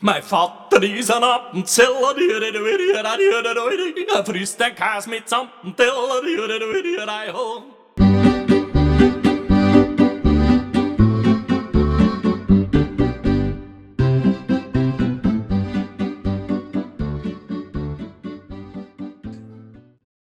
Mein 0.00 0.22
Vater 0.22 0.80
ist 0.80 1.10
ein 1.10 1.24
Appenzeller, 1.24 2.14
er 4.14 4.24
frisst 4.24 4.60
den 4.60 4.72
Käse 4.76 5.10
mit 5.10 5.28
Samtenteller, 5.28 6.22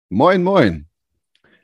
Moin, 0.09 0.43
moin. 0.43 0.88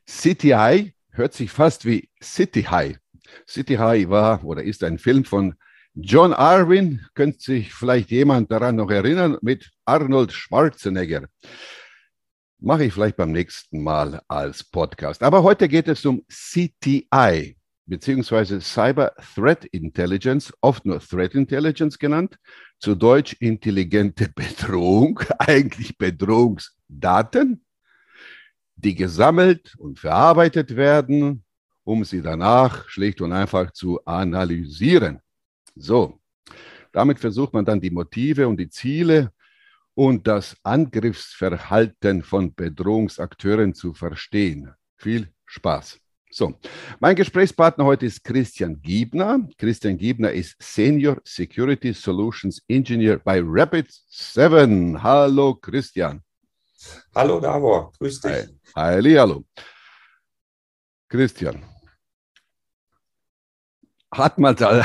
City 0.08 0.50
High 0.52 0.94
hört 1.12 1.34
sich 1.34 1.52
fast 1.52 1.84
wie 1.84 2.10
City 2.24 2.64
High. 2.64 2.98
City 3.46 3.76
High 3.76 4.08
war 4.08 4.46
oder 4.46 4.64
ist 4.64 4.86
ein 4.86 4.98
Film 5.00 5.26
von 5.26 5.56
John 5.96 6.34
Arwin, 6.34 7.06
könnte 7.16 7.40
sich 7.40 7.74
vielleicht 7.74 8.12
jemand 8.12 8.52
daran 8.52 8.76
noch 8.76 8.92
erinnern, 8.92 9.38
mit 9.42 9.72
Arnold 9.86 10.32
Schwarzenegger. 10.32 11.28
Mache 12.60 12.86
ich 12.86 12.94
vielleicht 12.94 13.18
beim 13.18 13.32
nächsten 13.32 13.82
Mal 13.82 14.22
als 14.28 14.64
Podcast. 14.64 15.24
Aber 15.24 15.42
heute 15.42 15.68
geht 15.68 15.88
es 15.88 16.06
um 16.06 16.24
CTI, 16.28 17.58
beziehungsweise 17.88 18.62
Cyber 18.62 19.14
Threat 19.34 19.66
Intelligence, 19.66 20.54
oft 20.62 20.86
nur 20.86 21.00
Threat 21.00 21.34
Intelligence 21.34 21.98
genannt, 21.98 22.38
zu 22.80 22.96
Deutsch 22.96 23.34
intelligente 23.40 24.30
Bedrohung, 24.36 25.20
eigentlich 25.40 25.98
Bedrohungsdaten, 25.98 27.66
die 28.76 28.94
gesammelt 28.94 29.76
und 29.78 30.00
verarbeitet 30.00 30.76
werden, 30.76 31.44
um 31.84 32.06
sie 32.06 32.22
danach 32.22 32.88
schlicht 32.88 33.22
und 33.22 33.34
einfach 33.34 33.72
zu 33.72 34.06
analysieren. 34.06 35.22
So, 35.80 36.20
damit 36.92 37.20
versucht 37.20 37.54
man 37.54 37.66
dann 37.66 37.80
die 37.80 37.90
Motive 37.90 38.48
und 38.48 38.58
die 38.58 38.70
Ziele 38.70 39.32
und 39.96 40.28
das 40.28 40.56
Angriffsverhalten 40.64 42.24
von 42.24 42.54
Bedrohungsakteuren 42.54 43.74
zu 43.74 43.94
verstehen. 43.94 44.74
Viel 44.98 45.34
Spaß. 45.46 46.00
So, 46.32 46.54
mein 47.00 47.16
Gesprächspartner 47.16 47.86
heute 47.86 48.06
ist 48.06 48.24
Christian 48.24 48.80
Giebner. 48.82 49.48
Christian 49.58 49.98
Giebner 49.98 50.32
ist 50.32 50.56
Senior 50.62 51.20
Security 51.24 51.92
Solutions 51.92 52.62
Engineer 52.68 53.18
bei 53.18 53.42
Rapid 53.44 53.88
7. 54.10 55.02
Hallo 55.02 55.56
Christian. 55.56 56.22
Hallo 57.16 57.40
Davor, 57.40 57.92
grüß 58.00 58.22
dich. 58.22 58.48
Hi, 58.76 59.02
hallo. 59.18 59.44
Christian, 61.10 61.64
hat 64.12 64.38
man, 64.38 64.56
da, 64.56 64.84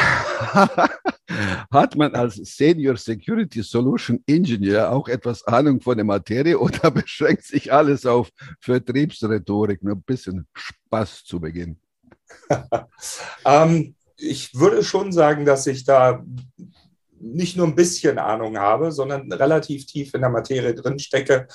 hat 1.72 1.96
man 1.96 2.14
als 2.14 2.36
Senior 2.36 2.96
Security 2.96 3.62
Solution 3.62 4.22
Engineer 4.26 4.92
auch 4.92 5.08
etwas 5.08 5.46
Ahnung 5.46 5.80
von 5.80 5.96
der 5.96 6.04
Materie 6.04 6.58
oder 6.58 6.90
beschränkt 6.90 7.44
sich 7.44 7.72
alles 7.72 8.06
auf 8.06 8.30
Vertriebsrhetorik? 8.60 9.82
Nur 9.82 9.96
ein 9.96 10.02
bisschen 10.02 10.46
Spaß 10.54 11.24
zu 11.24 11.40
Beginn. 11.40 11.78
ähm, 13.44 13.94
ich 14.16 14.54
würde 14.54 14.84
schon 14.84 15.12
sagen, 15.12 15.44
dass 15.44 15.66
ich 15.66 15.84
da 15.84 16.24
nicht 17.18 17.56
nur 17.56 17.66
ein 17.66 17.74
bisschen 17.74 18.18
Ahnung 18.18 18.58
habe, 18.58 18.92
sondern 18.92 19.32
relativ 19.32 19.86
tief 19.86 20.12
in 20.14 20.20
der 20.20 20.30
Materie 20.30 20.74
drinstecke. 20.74 21.48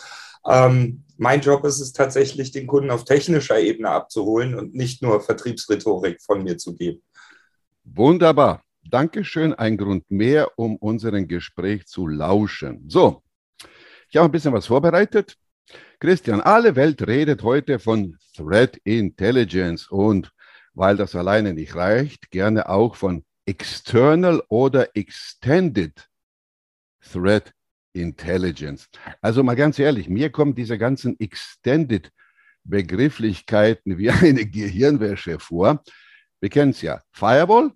Ähm, 0.47 1.03
mein 1.17 1.41
Job 1.41 1.65
ist 1.65 1.79
es 1.79 1.93
tatsächlich, 1.93 2.51
den 2.51 2.65
Kunden 2.65 2.91
auf 2.91 3.03
technischer 3.03 3.59
Ebene 3.59 3.89
abzuholen 3.89 4.55
und 4.55 4.73
nicht 4.73 5.01
nur 5.01 5.21
Vertriebsrhetorik 5.21 6.21
von 6.21 6.43
mir 6.43 6.57
zu 6.57 6.75
geben. 6.75 7.01
Wunderbar. 7.95 8.63
Dankeschön. 8.83 9.53
Ein 9.53 9.77
Grund 9.77 10.09
mehr, 10.09 10.57
um 10.57 10.75
unserem 10.77 11.27
Gespräch 11.27 11.87
zu 11.87 12.07
lauschen. 12.07 12.85
So, 12.87 13.23
ich 14.09 14.17
habe 14.17 14.29
ein 14.29 14.31
bisschen 14.31 14.53
was 14.53 14.67
vorbereitet. 14.67 15.37
Christian, 15.99 16.41
alle 16.41 16.75
Welt 16.75 17.05
redet 17.05 17.43
heute 17.43 17.79
von 17.79 18.17
Threat 18.35 18.77
Intelligence 18.83 19.87
und 19.87 20.31
weil 20.73 20.97
das 20.97 21.15
alleine 21.15 21.53
nicht 21.53 21.75
reicht, 21.75 22.31
gerne 22.31 22.69
auch 22.69 22.95
von 22.95 23.25
External 23.45 24.41
oder 24.49 24.95
Extended 24.95 26.07
Threat 27.01 27.53
Intelligence. 27.93 28.87
Also 29.21 29.43
mal 29.43 29.55
ganz 29.55 29.77
ehrlich, 29.79 30.09
mir 30.09 30.31
kommen 30.31 30.55
diese 30.55 30.77
ganzen 30.77 31.19
Extended 31.19 32.11
Begrifflichkeiten 32.63 33.97
wie 33.97 34.09
eine 34.11 34.45
Gehirnwäsche 34.45 35.39
vor. 35.39 35.83
Wir 36.39 36.49
kennen 36.49 36.71
es 36.71 36.81
ja. 36.81 37.01
Firewall, 37.11 37.71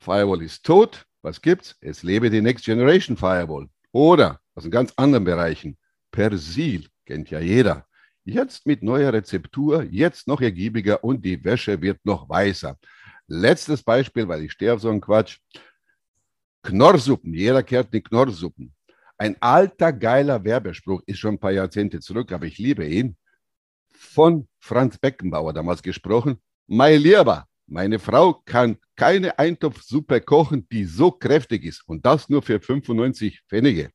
Firewall 0.00 0.42
ist 0.42 0.64
tot. 0.64 1.04
Was 1.22 1.40
gibt's? 1.42 1.76
Es 1.80 2.02
lebe 2.02 2.30
die 2.30 2.40
Next 2.40 2.64
Generation 2.64 3.16
Firewall. 3.16 3.68
Oder 3.92 4.40
aus 4.54 4.70
ganz 4.70 4.92
anderen 4.96 5.24
Bereichen. 5.24 5.76
Persil 6.10 6.88
kennt 7.06 7.30
ja 7.30 7.40
jeder. 7.40 7.86
Jetzt 8.24 8.66
mit 8.66 8.82
neuer 8.82 9.12
Rezeptur, 9.12 9.84
jetzt 9.84 10.28
noch 10.28 10.40
ergiebiger 10.40 11.02
und 11.02 11.24
die 11.24 11.42
Wäsche 11.42 11.80
wird 11.80 11.98
noch 12.04 12.28
weißer. 12.28 12.78
Letztes 13.26 13.82
Beispiel, 13.82 14.28
weil 14.28 14.42
ich 14.42 14.52
stehe 14.52 14.72
auf 14.74 14.80
so 14.80 14.90
einen 14.90 15.00
Quatsch. 15.00 15.38
Knorrsuppen, 16.62 17.32
jeder 17.32 17.62
kehrt 17.62 17.92
die 17.92 18.02
Knorrsuppen. 18.02 18.74
Ein 19.16 19.36
alter, 19.40 19.92
geiler 19.92 20.44
Werbespruch, 20.44 21.02
ist 21.06 21.18
schon 21.18 21.34
ein 21.34 21.38
paar 21.38 21.52
Jahrzehnte 21.52 22.00
zurück, 22.00 22.30
aber 22.30 22.46
ich 22.46 22.58
liebe 22.58 22.86
ihn. 22.86 23.16
Von 23.90 24.46
Franz 24.60 24.98
Beckenbauer 24.98 25.52
damals 25.52 25.82
gesprochen. 25.82 26.38
Mein 26.66 27.00
Lieber, 27.00 27.47
meine 27.68 27.98
Frau 27.98 28.42
kann 28.44 28.78
keine 28.96 29.38
Eintopfsuppe 29.38 30.20
kochen, 30.20 30.66
die 30.70 30.84
so 30.84 31.10
kräftig 31.10 31.64
ist. 31.64 31.82
Und 31.86 32.04
das 32.04 32.28
nur 32.28 32.42
für 32.42 32.60
95 32.60 33.42
Pfennige. 33.48 33.90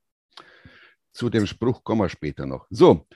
Zu 1.11 1.29
dem 1.29 1.45
Spruch 1.45 1.83
kommen 1.83 2.01
wir 2.01 2.09
später 2.09 2.45
noch. 2.45 2.65
So, 2.69 3.07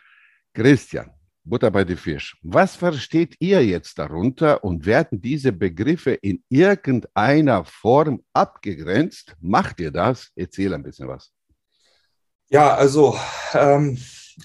Christian, 0.54 1.12
Butter 1.44 1.72
bei 1.72 1.84
den 1.84 1.98
Fisch. 1.98 2.38
Was 2.42 2.76
versteht 2.76 3.36
ihr 3.40 3.64
jetzt 3.66 3.98
darunter 3.98 4.64
und 4.64 4.86
werden 4.86 5.22
diese 5.22 5.52
Begriffe 5.52 6.14
in 6.14 6.44
irgendeiner 6.50 7.64
Form 7.64 8.24
abgegrenzt? 8.34 9.36
Macht 9.40 9.80
ihr 9.80 9.92
das? 9.92 10.32
Erzähl 10.36 10.74
ein 10.74 10.84
bisschen 10.84 11.08
was. 11.08 11.32
Ja, 12.50 12.76
also 12.76 13.18
ähm, 13.54 13.98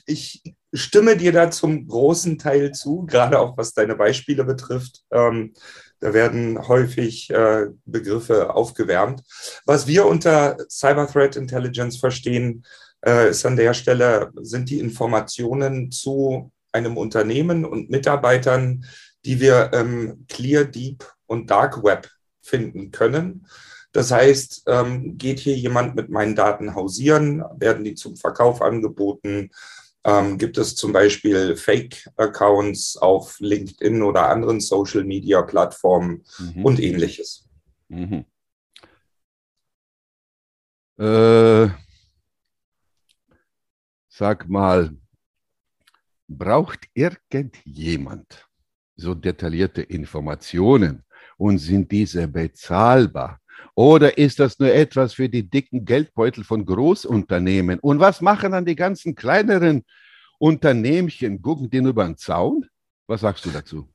ich 0.07 0.43
stimme 0.73 1.17
dir 1.17 1.33
da 1.33 1.51
zum 1.51 1.87
großen 1.87 2.39
Teil 2.39 2.73
zu, 2.73 3.05
gerade 3.07 3.39
auch 3.39 3.57
was 3.57 3.75
deine 3.75 3.95
Beispiele 3.95 4.45
betrifft. 4.45 5.03
Ähm, 5.11 5.55
da 6.03 6.13
werden 6.13 6.67
häufig 6.67 7.31
äh, 7.31 7.67
Begriffe 7.85 8.55
aufgewärmt. 8.55 9.23
Was 9.67 9.87
wir 9.87 10.07
unter 10.07 10.57
Cyber 10.69 11.07
Threat 11.07 11.37
Intelligence 11.37 11.97
verstehen, 11.97 12.65
äh, 13.07 13.31
ist 13.31 13.47
an 13.47 13.55
der 13.55 13.73
Stelle, 13.73 14.33
sind 14.43 14.69
die 14.69 14.81
Informationen 14.81 15.93
zu 15.93 16.51
einem 16.73 16.97
Unternehmen 16.97 17.65
und 17.65 17.89
Mitarbeitern, 17.89 18.85
die 19.25 19.39
wir 19.39 19.73
im 19.75 20.27
Clear, 20.29 20.65
Deep 20.65 21.05
und 21.27 21.51
Dark 21.51 21.85
Web 21.85 22.11
finden 22.43 22.91
können. 22.91 23.47
Das 23.93 24.11
heißt, 24.11 24.65
ähm, 24.67 25.19
geht 25.19 25.39
hier 25.39 25.57
jemand 25.57 25.95
mit 25.95 26.09
meinen 26.09 26.35
Daten 26.35 26.75
hausieren, 26.75 27.45
werden 27.59 27.85
die 27.85 27.95
zum 27.95 28.17
Verkauf 28.17 28.61
angeboten, 28.61 29.51
ähm, 30.05 30.39
gibt 30.39 30.59
es 30.59 30.75
zum 30.75 30.93
Beispiel 30.93 31.57
Fake-Accounts 31.57 32.97
auf 32.97 33.39
LinkedIn 33.41 34.03
oder 34.03 34.29
anderen 34.29 34.61
Social-Media-Plattformen 34.61 36.25
mhm. 36.39 36.65
und 36.65 36.81
ähnliches. 36.81 37.49
Mhm. 37.89 38.25
Äh, 40.99 41.69
sag 44.09 44.49
mal, 44.49 44.95
braucht 46.29 46.81
irgendjemand 46.95 48.49
so 48.97 49.15
detaillierte 49.15 49.83
Informationen 49.83 51.05
und 51.37 51.59
sind 51.59 51.91
diese 51.91 52.29
bezahlbar? 52.29 53.41
Oder 53.75 54.19
ist 54.19 54.39
das 54.39 54.59
nur 54.59 54.73
etwas 54.73 55.15
für 55.15 55.29
die 55.29 55.49
dicken 55.49 55.85
Geldbeutel 55.85 56.45
von 56.45 56.65
Großunternehmen? 56.65 57.79
Und 57.79 58.01
was 58.01 58.21
machen 58.21 58.53
dann 58.53 58.67
die 58.67 58.77
ganzen 58.77 59.15
kleineren 59.15 59.85
Unternehmchen? 60.43 61.41
Gucken 61.41 61.71
die 61.71 61.81
nur 61.81 61.91
über 61.91 62.05
den 62.05 62.17
Zaun? 62.17 62.67
Was 63.07 63.21
sagst 63.21 63.45
du 63.45 63.51
dazu? 63.51 63.89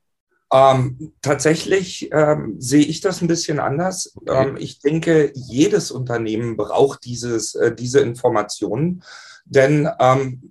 Ähm, 0.54 1.12
tatsächlich 1.22 2.10
ähm, 2.14 2.56
sehe 2.58 2.86
ich 2.86 3.02
das 3.02 3.22
ein 3.22 3.28
bisschen 3.28 3.60
anders. 3.60 4.14
Okay. 4.16 4.48
Ähm, 4.48 4.58
ich 4.58 4.80
denke, 4.80 5.34
jedes 5.36 5.92
Unternehmen 5.92 6.56
braucht 6.56 7.04
dieses, 7.04 7.54
äh, 7.56 7.76
diese 7.76 8.00
Informationen. 8.00 9.04
Denn 9.44 9.90
ähm, 10.00 10.42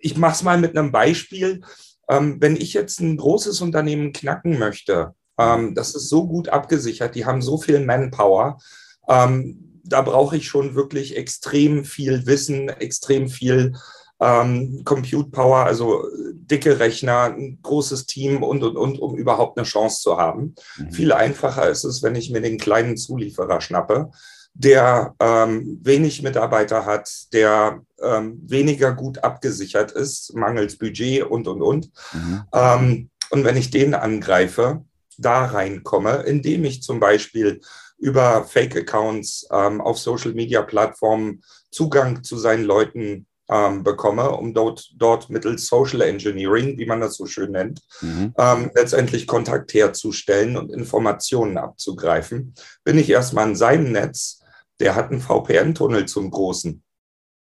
ich 0.00 0.16
mache 0.16 0.32
es 0.32 0.42
mal 0.42 0.56
mit 0.56 0.74
einem 0.74 0.90
Beispiel. 0.90 1.60
Ähm, 2.08 2.38
wenn 2.40 2.56
ich 2.56 2.72
jetzt 2.72 3.00
ein 3.00 3.18
großes 3.18 3.60
Unternehmen 3.60 4.14
knacken 4.14 4.58
möchte, 4.58 5.14
ähm, 5.38 5.74
das 5.74 5.94
ist 5.94 6.08
so 6.08 6.26
gut 6.26 6.48
abgesichert, 6.48 7.14
die 7.14 7.26
haben 7.26 7.42
so 7.42 7.58
viel 7.58 7.84
Manpower. 7.84 8.58
Da 9.06 10.02
brauche 10.02 10.36
ich 10.36 10.48
schon 10.48 10.74
wirklich 10.74 11.16
extrem 11.16 11.84
viel 11.84 12.26
Wissen, 12.26 12.68
extrem 12.68 13.30
viel 13.30 13.74
ähm, 14.20 14.82
Compute 14.84 15.30
Power, 15.30 15.64
also 15.64 16.04
dicke 16.32 16.80
Rechner, 16.80 17.34
ein 17.34 17.58
großes 17.62 18.06
Team 18.06 18.42
und, 18.42 18.62
und, 18.62 18.76
und, 18.76 18.98
um 18.98 19.16
überhaupt 19.16 19.58
eine 19.58 19.66
Chance 19.66 20.02
zu 20.02 20.16
haben. 20.16 20.54
Mhm. 20.76 20.92
Viel 20.92 21.12
einfacher 21.12 21.68
ist 21.68 21.84
es, 21.84 22.02
wenn 22.02 22.14
ich 22.14 22.30
mir 22.30 22.40
den 22.40 22.58
kleinen 22.58 22.96
Zulieferer 22.96 23.60
schnappe. 23.60 24.10
der 24.58 25.14
ähm, 25.20 25.78
wenig 25.82 26.22
Mitarbeiter 26.22 26.84
hat, 26.84 27.32
der 27.32 27.80
ähm, 28.02 28.40
weniger 28.44 28.92
gut 28.92 29.22
abgesichert 29.22 29.92
ist, 29.92 30.34
mangels 30.34 30.76
Budget 30.78 31.22
und, 31.22 31.46
und, 31.46 31.62
und. 31.62 31.90
Mhm. 32.12 32.42
Ähm, 32.52 33.10
und 33.30 33.44
wenn 33.44 33.56
ich 33.56 33.70
den 33.70 33.94
angreife, 33.94 34.84
da 35.16 35.44
reinkomme, 35.44 36.22
indem 36.26 36.64
ich 36.64 36.82
zum 36.82 36.98
Beispiel 36.98 37.60
über 37.98 38.44
Fake-Accounts 38.44 39.48
ähm, 39.52 39.80
auf 39.80 39.98
Social-Media-Plattformen 39.98 41.42
Zugang 41.70 42.24
zu 42.24 42.36
seinen 42.36 42.64
Leuten 42.64 43.26
ähm, 43.50 43.82
bekomme, 43.82 44.30
um 44.30 44.52
dort, 44.52 44.90
dort 44.96 45.30
mittels 45.30 45.66
Social 45.66 46.02
Engineering, 46.02 46.78
wie 46.78 46.86
man 46.86 47.00
das 47.00 47.16
so 47.16 47.26
schön 47.26 47.52
nennt, 47.52 47.80
mhm. 48.00 48.34
ähm, 48.36 48.70
letztendlich 48.74 49.26
Kontakt 49.26 49.72
herzustellen 49.74 50.56
und 50.56 50.70
Informationen 50.70 51.56
abzugreifen, 51.56 52.54
bin 52.84 52.98
ich 52.98 53.08
erstmal 53.10 53.48
in 53.48 53.56
seinem 53.56 53.92
Netz. 53.92 54.42
Der 54.80 54.94
hat 54.94 55.10
einen 55.10 55.20
VPN-Tunnel 55.20 56.06
zum 56.06 56.30
Großen. 56.30 56.82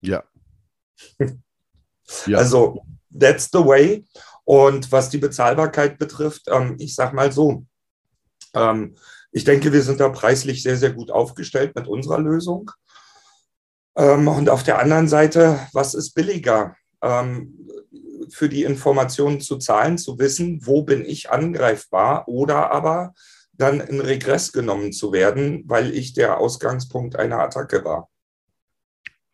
Ja. 0.00 0.24
ja. 2.26 2.38
Also, 2.38 2.84
that's 3.16 3.50
the 3.52 3.58
way. 3.58 4.04
Und 4.44 4.90
was 4.90 5.10
die 5.10 5.18
Bezahlbarkeit 5.18 5.98
betrifft, 5.98 6.42
ähm, 6.48 6.76
ich 6.78 6.94
sage 6.94 7.14
mal 7.14 7.30
so, 7.30 7.64
ähm, 8.54 8.96
ich 9.30 9.44
denke, 9.44 9.72
wir 9.72 9.82
sind 9.82 10.00
da 10.00 10.08
preislich 10.08 10.62
sehr, 10.62 10.76
sehr 10.76 10.92
gut 10.92 11.10
aufgestellt 11.10 11.74
mit 11.74 11.86
unserer 11.86 12.18
Lösung. 12.18 12.70
Ähm, 13.96 14.28
und 14.28 14.48
auf 14.48 14.62
der 14.62 14.78
anderen 14.78 15.08
Seite, 15.08 15.58
was 15.72 15.94
ist 15.94 16.14
billiger? 16.14 16.76
Ähm, 17.02 17.58
für 18.30 18.48
die 18.48 18.62
Informationen 18.62 19.40
zu 19.40 19.58
zahlen, 19.58 19.98
zu 19.98 20.18
wissen, 20.18 20.60
wo 20.64 20.82
bin 20.82 21.04
ich 21.04 21.30
angreifbar 21.30 22.28
oder 22.28 22.70
aber 22.72 23.14
dann 23.52 23.80
in 23.80 24.00
Regress 24.00 24.52
genommen 24.52 24.92
zu 24.92 25.12
werden, 25.12 25.64
weil 25.66 25.92
ich 25.94 26.14
der 26.14 26.38
Ausgangspunkt 26.38 27.16
einer 27.16 27.38
Attacke 27.38 27.84
war. 27.84 28.08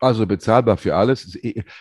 Also 0.01 0.25
bezahlbar 0.25 0.77
für 0.77 0.95
alles. 0.95 1.37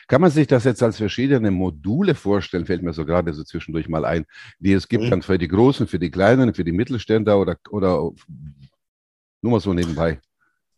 Kann 0.09 0.21
man 0.21 0.31
sich 0.31 0.49
das 0.49 0.65
jetzt 0.65 0.83
als 0.83 0.97
verschiedene 0.97 1.53
Module 1.53 2.17
vorstellen? 2.17 2.67
Fällt 2.67 2.83
mir 2.83 2.93
so 2.93 3.05
gerade 3.05 3.33
so 3.33 3.45
zwischendurch 3.45 3.89
mal 3.89 4.05
ein, 4.05 4.25
die 4.59 4.73
es 4.73 4.89
gibt 4.89 5.05
mhm. 5.05 5.11
dann 5.11 5.23
für 5.23 5.39
die 5.39 5.47
Großen, 5.47 5.87
für 5.87 6.01
die 6.01 6.11
Kleinen, 6.11 6.53
für 6.53 6.65
die 6.65 6.73
Mittelständler 6.73 7.39
oder, 7.39 7.57
oder 7.71 8.11
nur 9.41 9.53
mal 9.53 9.61
so 9.61 9.73
nebenbei. 9.73 10.21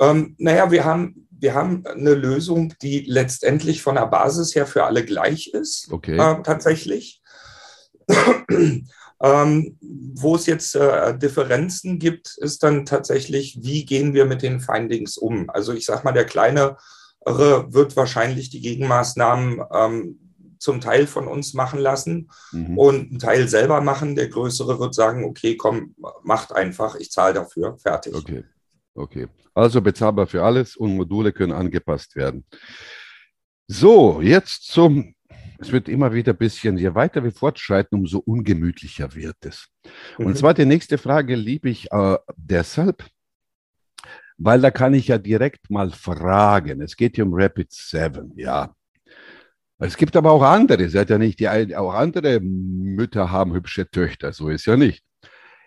Ähm, 0.00 0.34
naja, 0.38 0.70
wir 0.70 0.84
haben, 0.84 1.28
wir 1.40 1.54
haben 1.54 1.84
eine 1.86 2.14
Lösung, 2.14 2.74
die 2.82 3.00
letztendlich 3.00 3.82
von 3.82 3.96
der 3.96 4.06
Basis 4.06 4.54
her 4.54 4.66
für 4.66 4.84
alle 4.84 5.04
gleich 5.04 5.48
ist. 5.48 5.90
Okay. 5.90 6.16
Äh, 6.16 6.42
tatsächlich. 6.42 7.22
ähm, 9.22 9.78
wo 9.80 10.36
es 10.36 10.46
jetzt 10.46 10.74
äh, 10.76 11.16
Differenzen 11.16 11.98
gibt, 11.98 12.36
ist 12.38 12.62
dann 12.62 12.84
tatsächlich, 12.86 13.58
wie 13.62 13.84
gehen 13.84 14.14
wir 14.14 14.24
mit 14.24 14.42
den 14.42 14.60
Findings 14.60 15.16
um? 15.16 15.48
Also 15.50 15.72
ich 15.72 15.84
sage 15.84 16.02
mal, 16.04 16.12
der 16.12 16.24
kleine 16.24 16.76
wird 17.22 17.96
wahrscheinlich 17.96 18.48
die 18.48 18.62
Gegenmaßnahmen 18.62 19.62
ähm, 19.74 20.18
zum 20.58 20.80
Teil 20.80 21.06
von 21.06 21.28
uns 21.28 21.54
machen 21.54 21.78
lassen 21.78 22.30
mhm. 22.52 22.78
und 22.78 23.10
einen 23.10 23.18
Teil 23.18 23.48
selber 23.48 23.80
machen. 23.80 24.16
Der 24.16 24.28
Größere 24.28 24.78
wird 24.78 24.94
sagen, 24.94 25.24
okay, 25.24 25.56
komm, 25.56 25.94
macht 26.22 26.52
einfach, 26.52 26.94
ich 26.96 27.10
zahle 27.10 27.34
dafür, 27.34 27.76
fertig. 27.78 28.14
Okay, 28.14 28.44
okay. 29.00 29.28
Also 29.54 29.80
bezahlbar 29.80 30.26
für 30.26 30.42
alles 30.42 30.76
und 30.76 30.96
Module 30.96 31.32
können 31.32 31.52
angepasst 31.52 32.16
werden. 32.16 32.44
So, 33.66 34.20
jetzt 34.20 34.66
zum, 34.66 35.14
es 35.58 35.72
wird 35.72 35.88
immer 35.88 36.12
wieder 36.12 36.32
ein 36.32 36.38
bisschen, 36.38 36.76
je 36.76 36.94
weiter 36.94 37.22
wir 37.22 37.32
fortschreiten, 37.32 37.98
umso 37.98 38.18
ungemütlicher 38.18 39.14
wird 39.14 39.36
es. 39.40 39.68
Und 40.18 40.28
mhm. 40.28 40.34
zwar 40.36 40.54
die 40.54 40.64
nächste 40.64 40.98
Frage 40.98 41.34
liebe 41.36 41.68
ich 41.68 41.90
äh, 41.92 42.18
deshalb, 42.36 43.04
weil 44.38 44.60
da 44.60 44.70
kann 44.70 44.94
ich 44.94 45.08
ja 45.08 45.18
direkt 45.18 45.70
mal 45.70 45.90
fragen. 45.90 46.80
Es 46.80 46.96
geht 46.96 47.16
hier 47.16 47.26
um 47.26 47.34
Rapid 47.34 47.70
7, 47.70 48.32
ja. 48.36 48.74
Es 49.78 49.96
gibt 49.96 50.14
aber 50.16 50.32
auch 50.32 50.42
andere, 50.42 50.88
seid 50.90 51.08
ja 51.10 51.16
nicht 51.16 51.40
die 51.40 51.48
auch 51.76 51.94
andere 51.94 52.40
Mütter 52.40 53.30
haben 53.30 53.54
hübsche 53.54 53.90
Töchter, 53.90 54.32
so 54.32 54.48
ist 54.48 54.66
ja 54.66 54.76
nicht. 54.76 55.02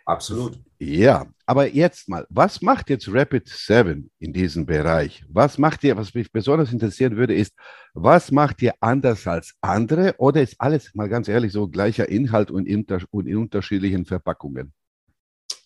Absolut. 0.05 0.59
Ja, 0.85 1.27
aber 1.45 1.69
jetzt 1.69 2.09
mal, 2.09 2.27
was 2.29 2.61
macht 2.61 2.89
jetzt 2.89 3.07
Rapid 3.07 3.47
7 3.47 4.11
in 4.19 4.33
diesem 4.33 4.65
Bereich? 4.65 5.23
Was 5.29 5.57
macht 5.57 5.81
ihr, 5.85 5.95
was 5.95 6.13
mich 6.13 6.29
besonders 6.29 6.73
interessieren 6.73 7.15
würde, 7.15 7.33
ist, 7.33 7.53
was 7.93 8.31
macht 8.31 8.61
ihr 8.61 8.73
anders 8.81 9.25
als 9.25 9.53
andere 9.61 10.15
oder 10.17 10.41
ist 10.41 10.59
alles 10.59 10.93
mal 10.93 11.07
ganz 11.07 11.29
ehrlich 11.29 11.53
so 11.53 11.69
gleicher 11.69 12.09
Inhalt 12.09 12.51
und 12.51 12.65
in, 12.65 12.85
und 13.11 13.27
in 13.27 13.37
unterschiedlichen 13.37 14.03
Verpackungen? 14.03 14.73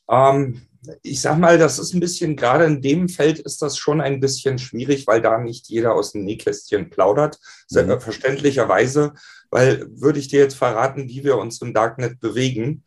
Ähm, 0.08 0.62
ich 1.02 1.22
sag 1.22 1.38
mal, 1.38 1.58
das 1.58 1.80
ist 1.80 1.94
ein 1.94 2.00
bisschen, 2.00 2.36
gerade 2.36 2.66
in 2.66 2.82
dem 2.82 3.10
Feld 3.10 3.40
ist 3.40 3.62
das 3.62 3.78
schon 3.78 4.02
ein 4.02 4.20
bisschen 4.20 4.60
schwierig, 4.60 5.08
weil 5.08 5.22
da 5.22 5.38
nicht 5.38 5.68
jeder 5.70 5.94
aus 5.94 6.12
dem 6.12 6.24
Nähkästchen 6.24 6.90
plaudert. 6.90 7.40
Mhm. 7.72 8.00
Verständlicherweise, 8.00 9.14
weil 9.50 9.88
würde 9.90 10.20
ich 10.20 10.28
dir 10.28 10.40
jetzt 10.40 10.56
verraten, 10.56 11.08
wie 11.08 11.24
wir 11.24 11.38
uns 11.38 11.62
im 11.62 11.74
Darknet 11.74 12.20
bewegen, 12.20 12.84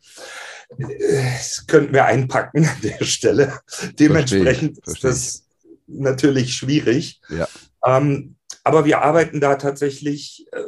das 0.77 1.65
könnten 1.67 1.93
wir 1.93 2.05
einpacken 2.05 2.65
an 2.65 2.81
der 2.81 3.03
Stelle. 3.05 3.59
Dementsprechend 3.99 4.79
Verstehe 4.83 4.93
ich. 4.93 4.93
ist 4.93 5.03
das 5.03 5.45
natürlich 5.87 6.53
schwierig. 6.53 7.21
Ja. 7.29 7.47
Ähm, 7.85 8.35
aber 8.63 8.85
wir 8.85 9.01
arbeiten 9.01 9.41
da 9.41 9.55
tatsächlich 9.55 10.47
äh, 10.51 10.61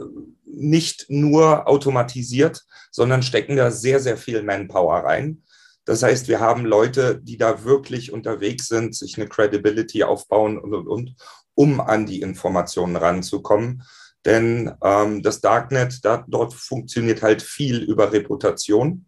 nicht 0.46 1.06
nur 1.10 1.68
automatisiert, 1.68 2.66
sondern 2.92 3.24
stecken 3.24 3.56
da 3.56 3.72
sehr, 3.72 4.00
sehr 4.00 4.18
viel 4.18 4.44
Manpower 4.44 5.04
rein. 5.04 5.44
Das 5.86 6.02
heißt, 6.02 6.28
wir 6.28 6.40
haben 6.40 6.66
Leute, 6.66 7.20
die 7.22 7.38
da 7.38 7.64
wirklich 7.64 8.12
unterwegs 8.14 8.68
sind, 8.68 8.96
sich 8.96 9.18
eine 9.18 9.28
Credibility 9.28 10.04
aufbauen 10.04 10.58
und, 10.58 10.74
und, 10.74 10.88
und, 10.88 11.16
um 11.56 11.82
an 11.82 12.06
die 12.06 12.22
Informationen 12.22 12.96
ranzukommen. 12.96 13.84
Denn 14.26 14.74
ähm, 14.82 15.22
das 15.22 15.42
Darknet, 15.42 16.00
da, 16.04 16.24
dort 16.28 16.54
funktioniert 16.54 17.22
halt 17.22 17.42
viel 17.42 17.82
über 17.84 18.14
Reputation. 18.14 19.06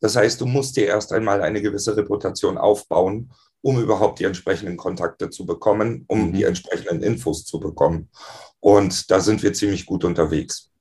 Das 0.00 0.16
heißt, 0.16 0.40
du 0.40 0.46
musst 0.46 0.76
dir 0.76 0.86
erst 0.86 1.12
einmal 1.12 1.42
eine 1.42 1.62
gewisse 1.62 1.96
Reputation 1.96 2.58
aufbauen, 2.58 3.32
um 3.60 3.80
überhaupt 3.80 4.18
die 4.18 4.24
entsprechenden 4.24 4.76
Kontakte 4.76 5.30
zu 5.30 5.46
bekommen, 5.46 6.04
um 6.08 6.28
mhm. 6.28 6.32
die 6.32 6.42
entsprechenden 6.42 7.02
Infos 7.04 7.44
zu 7.44 7.60
bekommen. 7.60 8.10
Und 8.58 9.10
da 9.12 9.20
sind 9.20 9.44
wir 9.44 9.52
ziemlich 9.52 9.86
gut 9.86 10.04
unterwegs. 10.04 10.71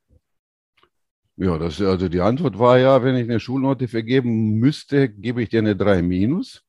Ja, 1.42 1.58
das, 1.58 1.82
also 1.82 2.08
die 2.08 2.22
Antwort 2.22 2.60
war 2.60 2.78
ja, 2.78 3.02
wenn 3.04 3.16
ich 3.16 3.28
eine 3.28 3.40
Schulnote 3.40 3.88
vergeben 3.88 4.60
müsste, 4.60 5.10
gebe 5.10 5.42
ich 5.42 5.50
dir 5.50 5.58
eine 5.58 5.76
3 5.76 6.04
minus. 6.04 6.62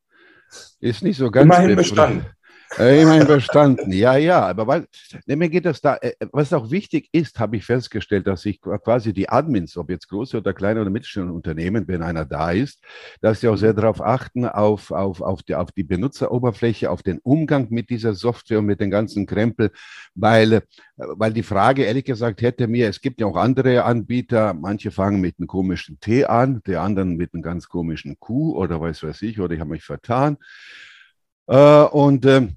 Ist 0.80 1.02
nicht 1.02 1.18
so 1.18 1.30
ganz. 1.30 1.44
Immerhin 1.44 1.76
bestanden. 1.76 2.24
Äh, 2.78 3.02
immerhin 3.02 3.26
verstanden. 3.26 3.92
Ja, 3.92 4.16
ja, 4.16 4.46
aber 4.46 4.66
weil, 4.66 4.86
ne, 5.26 5.36
mir 5.36 5.48
geht 5.50 5.66
das 5.66 5.80
da, 5.80 5.96
äh, 5.96 6.14
was 6.32 6.52
auch 6.52 6.70
wichtig 6.70 7.08
ist, 7.12 7.38
habe 7.38 7.56
ich 7.56 7.64
festgestellt, 7.64 8.26
dass 8.26 8.42
sich 8.42 8.60
quasi 8.60 9.12
die 9.12 9.28
Admins, 9.28 9.76
ob 9.76 9.90
jetzt 9.90 10.08
große 10.08 10.38
oder 10.38 10.54
kleine 10.54 10.80
oder 10.80 10.90
mittelständische 10.90 11.34
Unternehmen, 11.34 11.86
wenn 11.86 12.02
einer 12.02 12.24
da 12.24 12.50
ist, 12.50 12.80
dass 13.20 13.40
sie 13.40 13.48
auch 13.48 13.56
sehr 13.56 13.74
darauf 13.74 14.00
achten, 14.00 14.46
auf, 14.46 14.90
auf, 14.90 15.20
auf, 15.20 15.42
die, 15.42 15.54
auf 15.54 15.70
die 15.72 15.82
Benutzeroberfläche, 15.82 16.90
auf 16.90 17.02
den 17.02 17.18
Umgang 17.18 17.66
mit 17.70 17.90
dieser 17.90 18.14
Software 18.14 18.60
und 18.60 18.66
mit 18.66 18.80
den 18.80 18.90
ganzen 18.90 19.26
Krempel, 19.26 19.70
weil, 20.14 20.52
äh, 20.54 20.60
weil 20.96 21.34
die 21.34 21.42
Frage, 21.42 21.84
ehrlich 21.84 22.04
gesagt, 22.04 22.40
hätte 22.40 22.68
mir, 22.68 22.88
es 22.88 23.02
gibt 23.02 23.20
ja 23.20 23.26
auch 23.26 23.36
andere 23.36 23.84
Anbieter, 23.84 24.54
manche 24.54 24.90
fangen 24.90 25.20
mit 25.20 25.38
einem 25.38 25.46
komischen 25.46 26.00
T 26.00 26.24
an, 26.24 26.62
die 26.66 26.76
anderen 26.76 27.16
mit 27.16 27.34
einem 27.34 27.42
ganz 27.42 27.68
komischen 27.68 28.18
Q 28.18 28.56
oder 28.56 28.80
weiß 28.80 29.02
weiß 29.02 29.20
ich, 29.22 29.40
oder 29.40 29.54
ich 29.54 29.60
habe 29.60 29.70
mich 29.70 29.84
vertan. 29.84 30.38
Äh, 31.46 31.82
und 31.84 32.24
äh, 32.24 32.48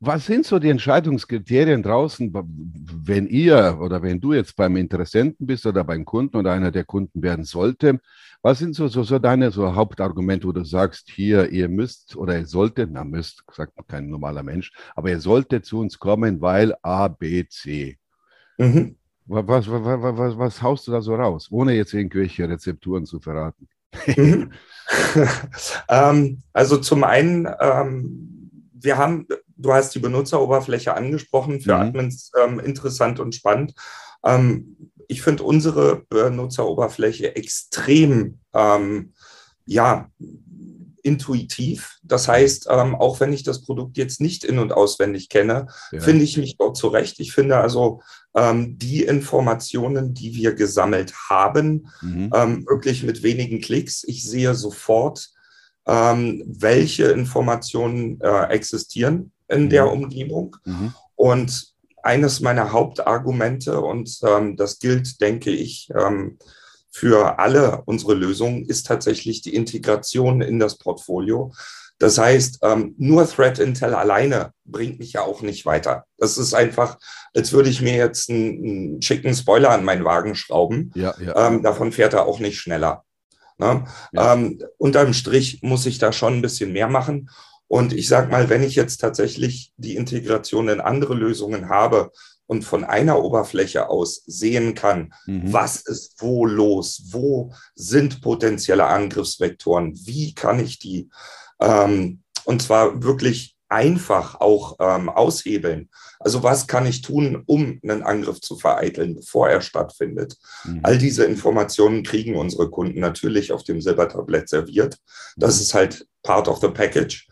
was 0.00 0.24
sind 0.26 0.46
so 0.46 0.58
die 0.58 0.70
Entscheidungskriterien 0.70 1.82
draußen, 1.82 2.32
wenn 2.32 3.26
ihr 3.26 3.78
oder 3.80 4.02
wenn 4.02 4.20
du 4.20 4.32
jetzt 4.32 4.56
beim 4.56 4.76
Interessenten 4.76 5.46
bist 5.46 5.66
oder 5.66 5.84
beim 5.84 6.04
Kunden 6.04 6.36
oder 6.36 6.52
einer 6.52 6.70
der 6.70 6.84
Kunden 6.84 7.22
werden 7.22 7.44
sollte? 7.44 8.00
Was 8.42 8.58
sind 8.58 8.74
so, 8.74 8.88
so, 8.88 9.02
so 9.02 9.18
deine 9.18 9.50
so 9.50 9.74
Hauptargumente, 9.74 10.46
wo 10.46 10.52
du 10.52 10.64
sagst, 10.64 11.10
hier, 11.10 11.50
ihr 11.50 11.68
müsst 11.68 12.16
oder 12.16 12.38
ihr 12.38 12.46
solltet, 12.46 12.90
na 12.92 13.04
müsst, 13.04 13.42
sagt 13.52 13.72
kein 13.88 14.08
normaler 14.08 14.42
Mensch, 14.42 14.72
aber 14.94 15.10
ihr 15.10 15.20
solltet 15.20 15.64
zu 15.66 15.80
uns 15.80 15.98
kommen, 15.98 16.40
weil 16.40 16.74
A, 16.82 17.08
B, 17.08 17.46
C. 17.46 17.98
Mhm. 18.58 18.96
Was, 19.26 19.46
was, 19.46 19.70
was, 19.70 20.18
was, 20.18 20.38
was 20.38 20.62
haust 20.62 20.86
du 20.86 20.92
da 20.92 21.00
so 21.00 21.14
raus, 21.14 21.48
ohne 21.50 21.72
jetzt 21.72 21.94
irgendwelche 21.94 22.48
Rezepturen 22.48 23.06
zu 23.06 23.20
verraten? 23.20 23.68
Mhm. 24.16 24.52
ähm, 25.88 26.42
also 26.52 26.76
zum 26.78 27.04
einen, 27.04 27.48
ähm, 27.60 28.50
wir 28.72 28.98
haben 28.98 29.26
du 29.56 29.72
hast 29.72 29.94
die 29.94 30.00
Benutzeroberfläche 30.00 30.94
angesprochen, 30.94 31.60
für 31.60 31.74
mhm. 31.74 31.80
Admins 31.80 32.32
ähm, 32.42 32.58
interessant 32.58 33.20
und 33.20 33.34
spannend. 33.34 33.74
Ähm, 34.24 34.90
ich 35.08 35.22
finde 35.22 35.42
unsere 35.42 36.04
Benutzeroberfläche 36.08 37.36
extrem, 37.36 38.38
ähm, 38.54 39.12
ja, 39.66 40.08
intuitiv. 41.02 41.98
Das 42.02 42.28
heißt, 42.28 42.68
ähm, 42.70 42.94
auch 42.94 43.20
wenn 43.20 43.32
ich 43.32 43.42
das 43.42 43.62
Produkt 43.62 43.98
jetzt 43.98 44.22
nicht 44.22 44.42
in- 44.42 44.58
und 44.58 44.72
auswendig 44.72 45.28
kenne, 45.28 45.66
ja. 45.92 46.00
finde 46.00 46.24
ich 46.24 46.38
mich 46.38 46.56
dort 46.56 46.78
zurecht. 46.78 47.20
Ich 47.20 47.32
finde 47.32 47.58
also 47.58 48.00
ähm, 48.34 48.78
die 48.78 49.02
Informationen, 49.02 50.14
die 50.14 50.34
wir 50.34 50.54
gesammelt 50.54 51.12
haben, 51.28 51.88
mhm. 52.00 52.30
ähm, 52.34 52.66
wirklich 52.66 53.02
mit 53.02 53.22
wenigen 53.22 53.60
Klicks. 53.60 54.02
Ich 54.04 54.24
sehe 54.24 54.54
sofort, 54.54 55.28
ähm, 55.86 56.42
welche 56.46 57.04
Informationen 57.04 58.18
äh, 58.22 58.44
existieren 58.46 59.33
in 59.48 59.64
mhm. 59.64 59.70
der 59.70 59.90
Umgebung. 59.90 60.56
Mhm. 60.64 60.94
Und 61.16 61.74
eines 62.02 62.40
meiner 62.40 62.72
Hauptargumente, 62.72 63.80
und 63.80 64.18
ähm, 64.26 64.56
das 64.56 64.78
gilt, 64.78 65.20
denke 65.20 65.50
ich, 65.50 65.88
ähm, 65.96 66.38
für 66.90 67.38
alle 67.38 67.82
unsere 67.86 68.14
Lösungen, 68.14 68.66
ist 68.66 68.86
tatsächlich 68.86 69.42
die 69.42 69.54
Integration 69.54 70.42
in 70.42 70.58
das 70.58 70.78
Portfolio. 70.78 71.52
Das 71.98 72.18
heißt, 72.18 72.58
ähm, 72.62 72.94
nur 72.98 73.26
Threat 73.28 73.58
Intel 73.58 73.94
alleine 73.94 74.52
bringt 74.64 74.98
mich 74.98 75.14
ja 75.14 75.22
auch 75.22 75.42
nicht 75.42 75.64
weiter. 75.64 76.04
Das 76.18 76.38
ist 76.38 76.52
einfach, 76.52 76.98
als 77.34 77.52
würde 77.52 77.70
ich 77.70 77.80
mir 77.80 77.94
jetzt 77.94 78.28
einen, 78.28 78.64
einen 78.64 79.02
schicken 79.02 79.34
Spoiler 79.34 79.70
an 79.70 79.84
meinen 79.84 80.04
Wagen 80.04 80.34
schrauben. 80.34 80.92
Ja, 80.94 81.14
ja. 81.18 81.48
Ähm, 81.48 81.62
davon 81.62 81.92
fährt 81.92 82.12
er 82.12 82.26
auch 82.26 82.40
nicht 82.40 82.58
schneller. 82.58 83.04
Ne? 83.58 83.84
Ja. 84.12 84.34
Ähm, 84.34 84.60
unterm 84.78 85.14
Strich 85.14 85.62
muss 85.62 85.86
ich 85.86 85.98
da 85.98 86.12
schon 86.12 86.34
ein 86.34 86.42
bisschen 86.42 86.72
mehr 86.72 86.88
machen. 86.88 87.30
Und 87.74 87.92
ich 87.92 88.06
sage 88.06 88.30
mal, 88.30 88.48
wenn 88.50 88.62
ich 88.62 88.76
jetzt 88.76 88.98
tatsächlich 88.98 89.72
die 89.78 89.96
Integration 89.96 90.68
in 90.68 90.80
andere 90.80 91.14
Lösungen 91.14 91.68
habe 91.68 92.12
und 92.46 92.62
von 92.62 92.84
einer 92.84 93.20
Oberfläche 93.20 93.88
aus 93.88 94.22
sehen 94.26 94.76
kann, 94.76 95.12
mhm. 95.26 95.52
was 95.52 95.80
ist 95.80 96.22
wo 96.22 96.46
los, 96.46 97.08
wo 97.10 97.52
sind 97.74 98.20
potenzielle 98.20 98.86
Angriffsvektoren, 98.86 99.92
wie 100.06 100.34
kann 100.34 100.60
ich 100.60 100.78
die 100.78 101.10
ähm, 101.60 102.22
und 102.44 102.62
zwar 102.62 103.02
wirklich 103.02 103.56
einfach 103.68 104.40
auch 104.40 104.76
ähm, 104.78 105.08
aushebeln. 105.08 105.90
Also 106.20 106.44
was 106.44 106.68
kann 106.68 106.86
ich 106.86 107.02
tun, 107.02 107.42
um 107.44 107.80
einen 107.82 108.04
Angriff 108.04 108.40
zu 108.40 108.56
vereiteln, 108.56 109.16
bevor 109.16 109.48
er 109.48 109.62
stattfindet? 109.62 110.36
Mhm. 110.62 110.78
All 110.84 110.96
diese 110.96 111.24
Informationen 111.24 112.04
kriegen 112.04 112.36
unsere 112.36 112.70
Kunden 112.70 113.00
natürlich 113.00 113.50
auf 113.50 113.64
dem 113.64 113.80
Silbertablett 113.80 114.48
serviert. 114.48 114.98
Das 115.36 115.56
mhm. 115.56 115.62
ist 115.62 115.74
halt 115.74 116.06
part 116.22 116.46
of 116.46 116.60
the 116.60 116.68
package. 116.68 117.26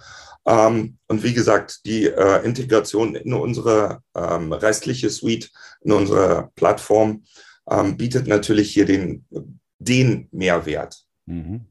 Ähm, 0.46 0.98
und 1.08 1.22
wie 1.22 1.34
gesagt, 1.34 1.80
die 1.86 2.06
äh, 2.06 2.44
Integration 2.44 3.14
in 3.14 3.32
unsere 3.32 4.02
ähm, 4.14 4.52
restliche 4.52 5.10
Suite, 5.10 5.50
in 5.82 5.92
unsere 5.92 6.50
Plattform, 6.56 7.24
ähm, 7.70 7.96
bietet 7.96 8.26
natürlich 8.26 8.72
hier 8.72 8.86
den, 8.86 9.24
den 9.78 10.28
Mehrwert. 10.32 11.04
Mhm. 11.26 11.66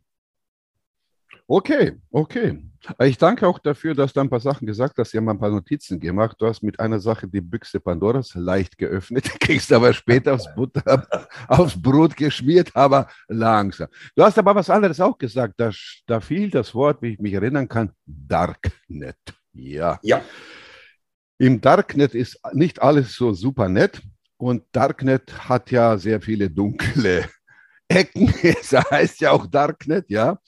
Okay, 1.54 1.98
okay. 2.12 2.64
Ich 3.04 3.18
danke 3.18 3.46
auch 3.46 3.60
dafür, 3.60 3.94
dass 3.94 4.14
du 4.14 4.22
ein 4.22 4.30
paar 4.30 4.40
Sachen 4.40 4.66
gesagt 4.66 4.98
hast. 4.98 5.12
Sie 5.12 5.18
haben 5.18 5.28
ein 5.28 5.38
paar 5.38 5.50
Notizen 5.50 6.00
gemacht. 6.00 6.38
Du 6.40 6.48
hast 6.48 6.64
mit 6.64 6.80
einer 6.80 6.98
Sache 7.02 7.28
die 7.28 7.42
Büchse 7.42 7.82
Pandoras 7.82 8.34
leicht 8.36 8.78
geöffnet, 8.78 9.26
kriegst 9.42 9.74
aber 9.74 9.92
später 9.92 10.36
aufs, 10.36 10.48
Butter, 10.56 11.06
aufs 11.50 11.80
Brot 11.80 12.16
geschmiert, 12.16 12.74
aber 12.74 13.10
langsam. 13.28 13.90
Du 14.16 14.24
hast 14.24 14.40
aber 14.40 14.56
was 14.56 14.70
anderes 14.70 15.02
auch 15.02 15.18
gesagt. 15.18 15.56
Da, 15.58 15.72
da 16.08 16.22
fiel 16.22 16.50
das 16.50 16.74
Wort, 16.74 17.02
wie 17.02 17.16
ich 17.16 17.20
mich 17.20 17.34
erinnern 17.34 17.68
kann, 17.68 17.92
Darknet. 18.06 19.18
Ja. 19.52 20.00
Ja. 20.04 20.22
Im 21.38 21.60
Darknet 21.60 22.16
ist 22.16 22.40
nicht 22.54 22.82
alles 22.82 23.14
so 23.14 23.34
super 23.34 23.68
nett 23.68 24.02
und 24.38 24.64
Darknet 24.72 25.50
hat 25.50 25.70
ja 25.70 25.98
sehr 25.98 26.22
viele 26.22 26.50
dunkle 26.50 27.26
Ecken. 27.92 28.34
Es 28.44 28.72
heißt 28.72 29.22
ja 29.22 29.32
auch 29.32 29.46
Darknet, 29.46 30.10
ja. 30.10 30.40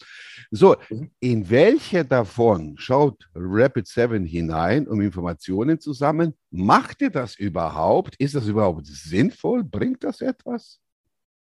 So, 0.52 0.76
mhm. 0.90 1.12
in 1.20 1.50
welche 1.50 2.06
davon 2.06 2.76
schaut 2.78 3.28
Rapid 3.36 3.88
7 3.88 4.26
hinein, 4.26 4.88
um 4.88 5.02
Informationen 5.02 5.80
zu 5.80 5.94
sammeln? 5.94 6.34
Macht 6.52 7.02
ihr 7.02 7.10
das 7.10 7.36
überhaupt? 7.36 8.16
Ist 8.18 8.36
das 8.36 8.48
überhaupt 8.48 8.86
sinnvoll? 8.86 9.64
Bringt 9.64 10.04
das 10.04 10.22
etwas? 10.22 10.80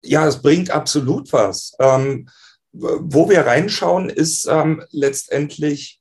Ja, 0.03 0.27
es 0.27 0.41
bringt 0.41 0.71
absolut 0.71 1.33
was. 1.33 1.75
Ähm, 1.81 2.29
wo 2.73 3.29
wir 3.29 3.41
reinschauen, 3.41 4.11
ist 4.11 4.47
ähm, 4.47 4.85
letztendlich 4.91 5.98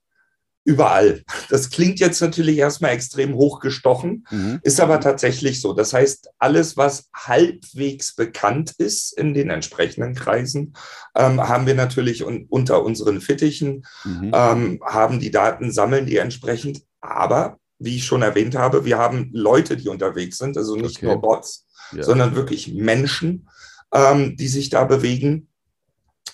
überall. 0.68 1.24
Das 1.48 1.70
klingt 1.70 1.98
jetzt 1.98 2.20
natürlich 2.20 2.58
erstmal 2.58 2.90
extrem 2.90 3.34
hochgestochen, 3.34 4.26
mhm. 4.30 4.60
ist 4.62 4.80
aber 4.80 5.00
tatsächlich 5.00 5.62
so. 5.62 5.72
Das 5.72 5.94
heißt, 5.94 6.28
alles, 6.38 6.76
was 6.76 7.08
halbwegs 7.14 8.14
bekannt 8.14 8.74
ist 8.76 9.16
in 9.16 9.32
den 9.32 9.48
entsprechenden 9.48 10.14
Kreisen, 10.14 10.74
ähm, 11.16 11.40
haben 11.40 11.66
wir 11.66 11.74
natürlich 11.74 12.22
un 12.22 12.44
unter 12.50 12.84
unseren 12.84 13.22
Fittichen, 13.22 13.86
mhm. 14.04 14.30
ähm, 14.34 14.80
haben 14.84 15.20
die 15.20 15.30
Daten, 15.30 15.72
sammeln 15.72 16.04
die 16.04 16.18
entsprechend. 16.18 16.82
Aber, 17.00 17.56
wie 17.78 17.96
ich 17.96 18.04
schon 18.04 18.20
erwähnt 18.20 18.54
habe, 18.54 18.84
wir 18.84 18.98
haben 18.98 19.30
Leute, 19.32 19.74
die 19.78 19.88
unterwegs 19.88 20.36
sind, 20.36 20.58
also 20.58 20.76
nicht 20.76 20.98
okay. 20.98 21.06
nur 21.06 21.20
Bots, 21.22 21.66
ja. 21.92 22.02
sondern 22.02 22.34
wirklich 22.34 22.74
Menschen, 22.74 23.48
ähm, 23.94 24.36
die 24.36 24.48
sich 24.48 24.68
da 24.68 24.84
bewegen. 24.84 25.48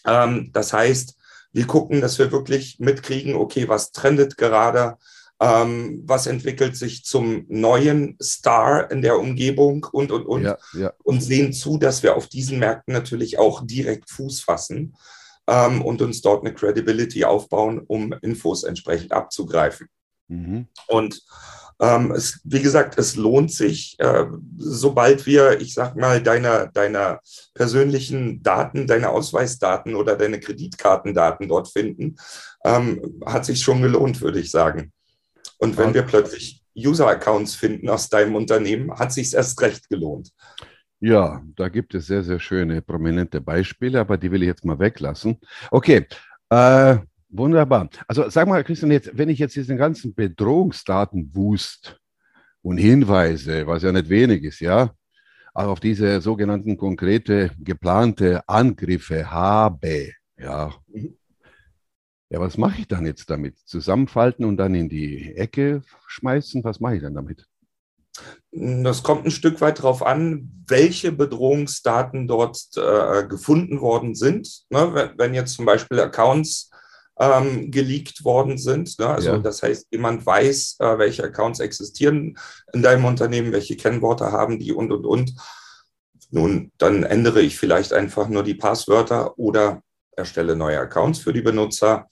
Ähm, 0.04 0.50
das 0.52 0.72
heißt, 0.72 1.14
wir 1.54 1.66
gucken, 1.66 2.00
dass 2.00 2.18
wir 2.18 2.32
wirklich 2.32 2.80
mitkriegen, 2.80 3.36
okay, 3.36 3.68
was 3.68 3.92
trendet 3.92 4.36
gerade, 4.36 4.98
ähm, 5.40 6.02
was 6.04 6.26
entwickelt 6.26 6.76
sich 6.76 7.04
zum 7.04 7.46
neuen 7.48 8.18
Star 8.20 8.90
in 8.90 9.02
der 9.02 9.18
Umgebung 9.18 9.86
und, 9.92 10.10
und, 10.10 10.26
und. 10.26 10.42
Ja, 10.42 10.58
ja. 10.72 10.92
Und 11.04 11.22
sehen 11.22 11.52
zu, 11.52 11.78
dass 11.78 12.02
wir 12.02 12.16
auf 12.16 12.26
diesen 12.26 12.58
Märkten 12.58 12.92
natürlich 12.92 13.38
auch 13.38 13.64
direkt 13.64 14.10
Fuß 14.10 14.40
fassen 14.40 14.96
ähm, 15.46 15.80
und 15.82 16.02
uns 16.02 16.22
dort 16.22 16.44
eine 16.44 16.54
Credibility 16.54 17.24
aufbauen, 17.24 17.82
um 17.86 18.12
Infos 18.20 18.64
entsprechend 18.64 19.12
abzugreifen. 19.12 19.88
Mhm. 20.26 20.66
Und 20.88 21.22
ähm, 21.80 22.12
es, 22.12 22.40
wie 22.44 22.62
gesagt, 22.62 22.98
es 22.98 23.16
lohnt 23.16 23.52
sich, 23.52 23.96
äh, 23.98 24.26
sobald 24.56 25.26
wir, 25.26 25.60
ich 25.60 25.74
sag 25.74 25.96
mal, 25.96 26.22
deine, 26.22 26.70
deine 26.72 27.18
persönlichen 27.54 28.42
Daten, 28.42 28.86
deine 28.86 29.10
Ausweisdaten 29.10 29.94
oder 29.94 30.16
deine 30.16 30.40
Kreditkartendaten 30.40 31.48
dort 31.48 31.68
finden, 31.68 32.16
ähm, 32.64 33.20
hat 33.26 33.44
sich 33.44 33.62
schon 33.62 33.82
gelohnt, 33.82 34.20
würde 34.20 34.40
ich 34.40 34.50
sagen. 34.50 34.92
Und 35.58 35.76
wenn 35.76 35.94
wir 35.94 36.02
plötzlich 36.02 36.62
User-Accounts 36.76 37.54
finden 37.54 37.88
aus 37.88 38.08
deinem 38.08 38.34
Unternehmen, 38.34 38.92
hat 38.98 39.12
sich 39.12 39.32
erst 39.34 39.60
recht 39.60 39.88
gelohnt. 39.88 40.30
Ja, 41.00 41.42
da 41.56 41.68
gibt 41.68 41.94
es 41.94 42.06
sehr, 42.06 42.22
sehr 42.22 42.40
schöne, 42.40 42.80
prominente 42.80 43.40
Beispiele, 43.40 44.00
aber 44.00 44.16
die 44.16 44.30
will 44.30 44.42
ich 44.42 44.48
jetzt 44.48 44.64
mal 44.64 44.78
weglassen. 44.78 45.38
Okay, 45.70 46.06
äh, 46.50 46.96
Wunderbar. 47.36 47.88
Also 48.06 48.30
sag 48.30 48.46
mal, 48.46 48.62
Christian, 48.62 48.92
jetzt, 48.92 49.10
wenn 49.12 49.28
ich 49.28 49.40
jetzt 49.40 49.56
diesen 49.56 49.76
ganzen 49.76 50.14
Bedrohungsdatenwust 50.14 52.00
und 52.62 52.76
Hinweise, 52.76 53.66
was 53.66 53.82
ja 53.82 53.90
nicht 53.90 54.08
wenig 54.08 54.44
ist, 54.44 54.60
ja, 54.60 54.94
auch 55.52 55.66
auf 55.66 55.80
diese 55.80 56.20
sogenannten 56.20 56.76
konkrete 56.76 57.50
geplante 57.58 58.48
Angriffe 58.48 59.28
habe, 59.32 60.12
ja. 60.38 60.72
Ja, 62.30 62.40
was 62.40 62.56
mache 62.56 62.80
ich 62.80 62.88
dann 62.88 63.04
jetzt 63.04 63.28
damit? 63.28 63.58
Zusammenfalten 63.66 64.44
und 64.44 64.56
dann 64.56 64.76
in 64.76 64.88
die 64.88 65.34
Ecke 65.34 65.82
schmeißen? 66.06 66.62
Was 66.62 66.78
mache 66.78 66.96
ich 66.96 67.02
dann 67.02 67.14
damit? 67.14 67.46
Das 68.52 69.02
kommt 69.02 69.24
ein 69.24 69.32
Stück 69.32 69.60
weit 69.60 69.80
darauf 69.80 70.06
an, 70.06 70.64
welche 70.68 71.10
Bedrohungsdaten 71.10 72.28
dort 72.28 72.58
äh, 72.76 73.26
gefunden 73.26 73.80
worden 73.80 74.14
sind. 74.14 74.66
Ne, 74.70 74.94
wenn, 74.94 75.18
wenn, 75.18 75.34
jetzt 75.34 75.54
zum 75.54 75.66
Beispiel 75.66 75.98
Accounts 75.98 76.70
ähm, 77.18 77.70
geleakt 77.70 78.24
worden 78.24 78.58
sind. 78.58 78.98
Ne? 78.98 79.08
Also 79.08 79.30
ja. 79.30 79.38
das 79.38 79.62
heißt, 79.62 79.88
jemand 79.90 80.26
weiß, 80.26 80.76
äh, 80.80 80.98
welche 80.98 81.24
Accounts 81.24 81.60
existieren 81.60 82.36
in 82.72 82.82
deinem 82.82 83.04
Unternehmen, 83.04 83.52
welche 83.52 83.76
Kennworte 83.76 84.32
haben 84.32 84.58
die 84.58 84.72
und, 84.72 84.92
und, 84.92 85.04
und. 85.04 85.34
Nun, 86.30 86.72
dann 86.78 87.04
ändere 87.04 87.40
ich 87.40 87.56
vielleicht 87.56 87.92
einfach 87.92 88.28
nur 88.28 88.42
die 88.42 88.54
Passwörter 88.54 89.38
oder 89.38 89.82
erstelle 90.16 90.56
neue 90.56 90.80
Accounts 90.80 91.20
für 91.20 91.32
die 91.32 91.42
Benutzer. 91.42 92.08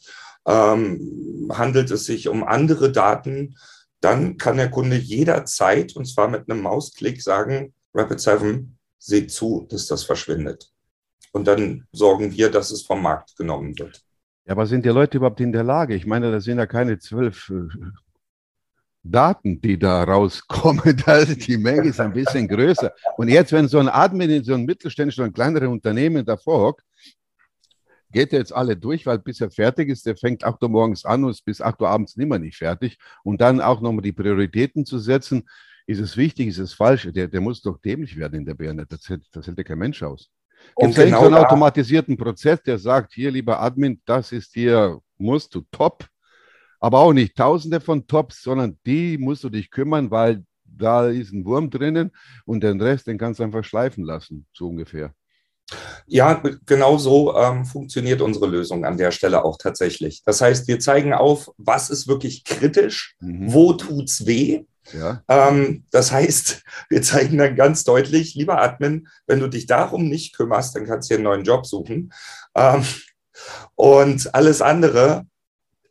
Ähm, 0.47 1.51
handelt 1.53 1.91
es 1.91 2.05
sich 2.05 2.29
um 2.29 2.45
andere 2.45 2.93
Daten, 2.93 3.57
dann 4.01 4.37
kann 4.37 4.57
der 4.57 4.71
Kunde 4.71 4.97
jederzeit, 4.97 5.95
und 5.95 6.07
zwar 6.07 6.29
mit 6.29 6.51
einem 6.51 6.63
Mausklick, 6.63 7.23
sagen, 7.23 7.73
Rapid7, 7.95 8.67
seht 8.99 9.31
zu, 9.31 9.67
dass 9.71 9.87
das 9.87 10.03
verschwindet. 10.03 10.73
Und 11.33 11.47
dann 11.47 11.87
sorgen 11.93 12.33
wir, 12.33 12.51
dass 12.51 12.71
es 12.73 12.83
vom 12.83 13.03
Markt 13.03 13.37
genommen 13.37 13.79
wird. 13.79 14.03
Ja, 14.47 14.53
aber 14.53 14.67
sind 14.67 14.85
die 14.85 14.89
Leute 14.89 15.19
überhaupt 15.19 15.41
in 15.41 15.53
der 15.53 15.63
Lage? 15.63 15.95
Ich 15.95 16.07
meine, 16.07 16.33
das 16.33 16.45
sind 16.45 16.59
ja 16.59 16.67
keine 16.67 16.99
zwölf 16.99 17.51
äh, 17.51 17.69
Daten, 19.05 19.61
die 19.61 19.79
da 19.79 20.03
rauskommen. 20.05 20.97
Das, 21.07 21.37
die 21.37 21.59
Menge 21.59 21.89
ist 21.89 22.01
ein 22.01 22.13
bisschen 22.13 22.49
größer. 22.49 22.93
Und 23.17 23.29
jetzt, 23.29 23.53
wenn 23.53 23.69
so 23.69 23.79
ein 23.79 23.89
Admin 23.89 24.31
in 24.31 24.45
so 24.45 24.55
einem 24.55 24.65
mittelständischen 24.65 25.25
und 25.25 25.33
kleineren 25.33 25.69
Unternehmen 25.69 26.25
davor 26.25 26.61
hockt, 26.61 26.85
geht 28.11 28.33
er 28.33 28.41
jetzt 28.41 28.53
alle 28.53 28.77
durch, 28.77 29.07
weil 29.07 29.19
bis 29.19 29.41
er 29.41 29.51
fertig 29.51 29.89
ist, 29.89 30.07
der 30.07 30.17
fängt 30.17 30.45
8 30.45 30.63
Uhr 30.63 30.69
morgens 30.69 31.05
an 31.05 31.25
und 31.25 31.31
ist 31.31 31.45
bis 31.45 31.61
8 31.61 31.81
Uhr 31.81 31.89
abends 31.89 32.17
nimmer 32.17 32.39
nicht 32.39 32.59
fertig. 32.59 32.99
Und 33.25 33.41
dann 33.41 33.61
auch 33.61 33.81
nochmal 33.81 34.03
die 34.03 34.13
Prioritäten 34.13 34.85
zu 34.85 34.99
setzen, 34.99 35.49
ist 35.87 36.01
es 36.01 36.17
wichtig, 36.17 36.49
ist 36.49 36.59
es 36.59 36.75
falsch? 36.75 37.09
Der, 37.13 37.29
der 37.29 37.41
muss 37.41 37.63
doch 37.63 37.79
dämlich 37.79 38.17
werden 38.17 38.41
in 38.41 38.47
der 38.47 38.55
Birne. 38.55 38.87
Das 38.87 39.01
das 39.33 39.47
hält 39.47 39.59
ja 39.59 39.65
kein 39.65 39.79
Mensch 39.79 40.03
aus. 40.03 40.31
Gibt 40.77 40.99
es 40.99 41.05
genau 41.05 41.21
so 41.21 41.27
einen 41.27 41.35
automatisierten 41.35 42.17
Prozess, 42.17 42.63
der 42.63 42.79
sagt, 42.79 43.13
hier, 43.13 43.31
lieber 43.31 43.61
Admin, 43.61 44.01
das 44.05 44.33
ist 44.33 44.53
hier, 44.55 44.99
musst 45.19 45.55
du 45.55 45.63
top, 45.71 46.07
aber 46.81 47.01
auch 47.01 47.13
nicht 47.13 47.37
tausende 47.37 47.81
von 47.81 48.07
Tops, 48.07 48.43
sondern 48.43 48.79
die 48.87 49.19
musst 49.19 49.45
du 49.45 49.51
dich 49.51 49.71
kümmern, 49.71 50.11
weil 50.11 50.45
da 50.65 51.09
ist 51.09 51.33
ein 51.33 51.45
Wurm 51.45 51.71
drinnen 51.71 52.11
und 52.45 52.63
den 52.63 52.81
Rest, 52.81 53.07
den 53.07 53.19
kannst 53.19 53.41
du 53.41 53.45
einfach 53.45 53.65
schleifen 53.65 54.05
lassen, 54.05 54.47
so 54.53 54.69
ungefähr. 54.69 55.15
Ja, 56.07 56.43
genau 56.67 56.99
so 56.99 57.37
ähm, 57.37 57.65
funktioniert 57.65 58.21
unsere 58.21 58.47
Lösung 58.47 58.85
an 58.85 58.97
der 58.97 59.11
Stelle 59.11 59.45
auch 59.45 59.57
tatsächlich. 59.59 60.23
Das 60.25 60.41
heißt, 60.41 60.69
wir 60.69 60.81
zeigen 60.81 61.13
auf, 61.13 61.51
was 61.57 61.91
ist 61.91 62.09
wirklich 62.09 62.45
kritisch, 62.45 63.17
mhm. 63.21 63.53
wo 63.53 63.73
tut's 63.73 64.27
weh. 64.27 64.65
Ja. 64.93 65.23
Ähm, 65.29 65.85
das 65.91 66.13
heißt, 66.13 66.63
wir 66.89 67.03
zeigen 67.03 67.39
dann 67.39 67.57
ganz 67.57 67.85
deutlich, 67.85 68.35
lieber 68.35 68.61
Admin, 68.61 69.09
wenn 69.27 69.41
du 69.41 69.49
dich 69.49 69.67
darum 69.67 70.09
nicht 70.09 70.37
kümmerst, 70.37 70.75
dann 70.75 70.87
kannst 70.87 71.11
du 71.11 71.15
dir 71.15 71.19
einen 71.19 71.25
neuen 71.25 71.45
Job 71.45 71.67
suchen. 71.67 72.13
Ähm, 72.55 72.85
und 73.75 74.35
alles 74.35 74.61
andere 74.61 75.27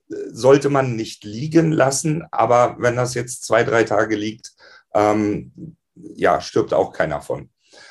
äh, 0.09 0.15
sollte 0.31 0.69
man 0.69 0.95
nicht 0.95 1.23
liegen 1.23 1.71
lassen, 1.71 2.23
aber 2.31 2.75
wenn 2.79 2.95
das 2.95 3.13
jetzt 3.13 3.45
zwei, 3.45 3.63
drei 3.63 3.83
Tage 3.83 4.15
liegt, 4.15 4.51
ähm, 4.93 5.75
ja, 5.95 6.41
stirbt 6.41 6.73
auch 6.73 6.93
keiner 6.93 7.21
von. 7.21 7.49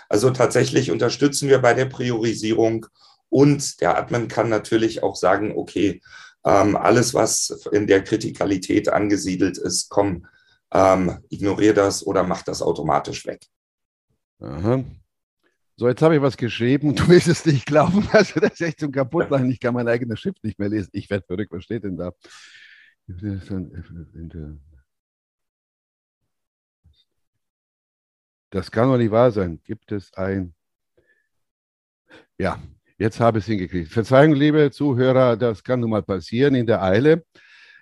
Also 0.09 0.31
tatsächlich 0.31 0.91
unterstützen 0.91 1.49
wir 1.49 1.61
bei 1.61 1.75
der 1.75 1.87
Priorisierung 1.87 2.87
und 3.29 3.81
der 3.81 3.97
Admin 3.97 4.29
kann 4.29 4.49
natürlich 4.49 5.03
auch 5.03 5.17
sagen, 5.17 5.57
okay, 5.57 6.03
ähm, 6.45 6.77
alles, 6.77 7.15
was 7.15 7.61
in 7.71 7.87
der 7.87 8.03
Kritikalität 8.03 8.89
angesiedelt 8.89 9.59
ist, 9.59 9.89
komm, 9.89 10.27
ähm, 10.73 11.19
ignoriere 11.29 11.75
das 11.75 12.07
oder 12.07 12.23
mach 12.23 12.43
das 12.43 12.63
automatisch 12.63 13.27
weg. 13.27 13.45
Aha. 14.41 14.85
So, 15.77 15.89
jetzt 15.89 16.03
habe 16.03 16.17
ich 16.17 16.23
was 16.23 16.37
geschrieben. 16.37 16.95
Du 16.95 17.09
willst 17.09 17.29
es 17.29 17.47
nicht 17.47 17.67
glauben. 17.67 18.07
Also, 18.13 18.39
das 18.39 18.61
echt 18.61 18.81
zum 18.81 18.93
Kaputtmachen. 18.93 19.51
Ich 19.51 19.61
kann 19.61 19.75
mein 19.75 19.89
eigenes 19.89 20.21
Schrift 20.21 20.45
nicht 20.45 20.59
mehr 20.59 20.69
lesen. 20.69 20.91
Ich 20.93 21.09
werde 21.09 21.25
verrückt. 21.27 21.53
Was 21.53 21.65
steht 21.65 21.85
denn 21.85 21.97
da? 21.97 22.13
Das 28.51 28.71
kann 28.71 28.89
doch 28.89 28.99
nicht 28.99 29.11
wahr 29.11 29.31
sein. 29.31 29.61
Gibt 29.65 29.91
es 29.93 30.13
ein. 30.15 30.55
Ja, 32.39 32.61
jetzt 32.99 33.21
habe 33.21 33.39
ich 33.39 33.45
es 33.45 33.49
hingekriegt. 33.49 33.91
Verzeihung, 33.91 34.35
liebe 34.35 34.71
Zuhörer, 34.71 35.37
das 35.37 35.65
kann 35.65 35.81
nun 35.81 35.91
mal 35.91 36.03
passieren 36.03 36.55
in 36.55 36.67
der 36.67 36.83
Eile. 36.83 37.25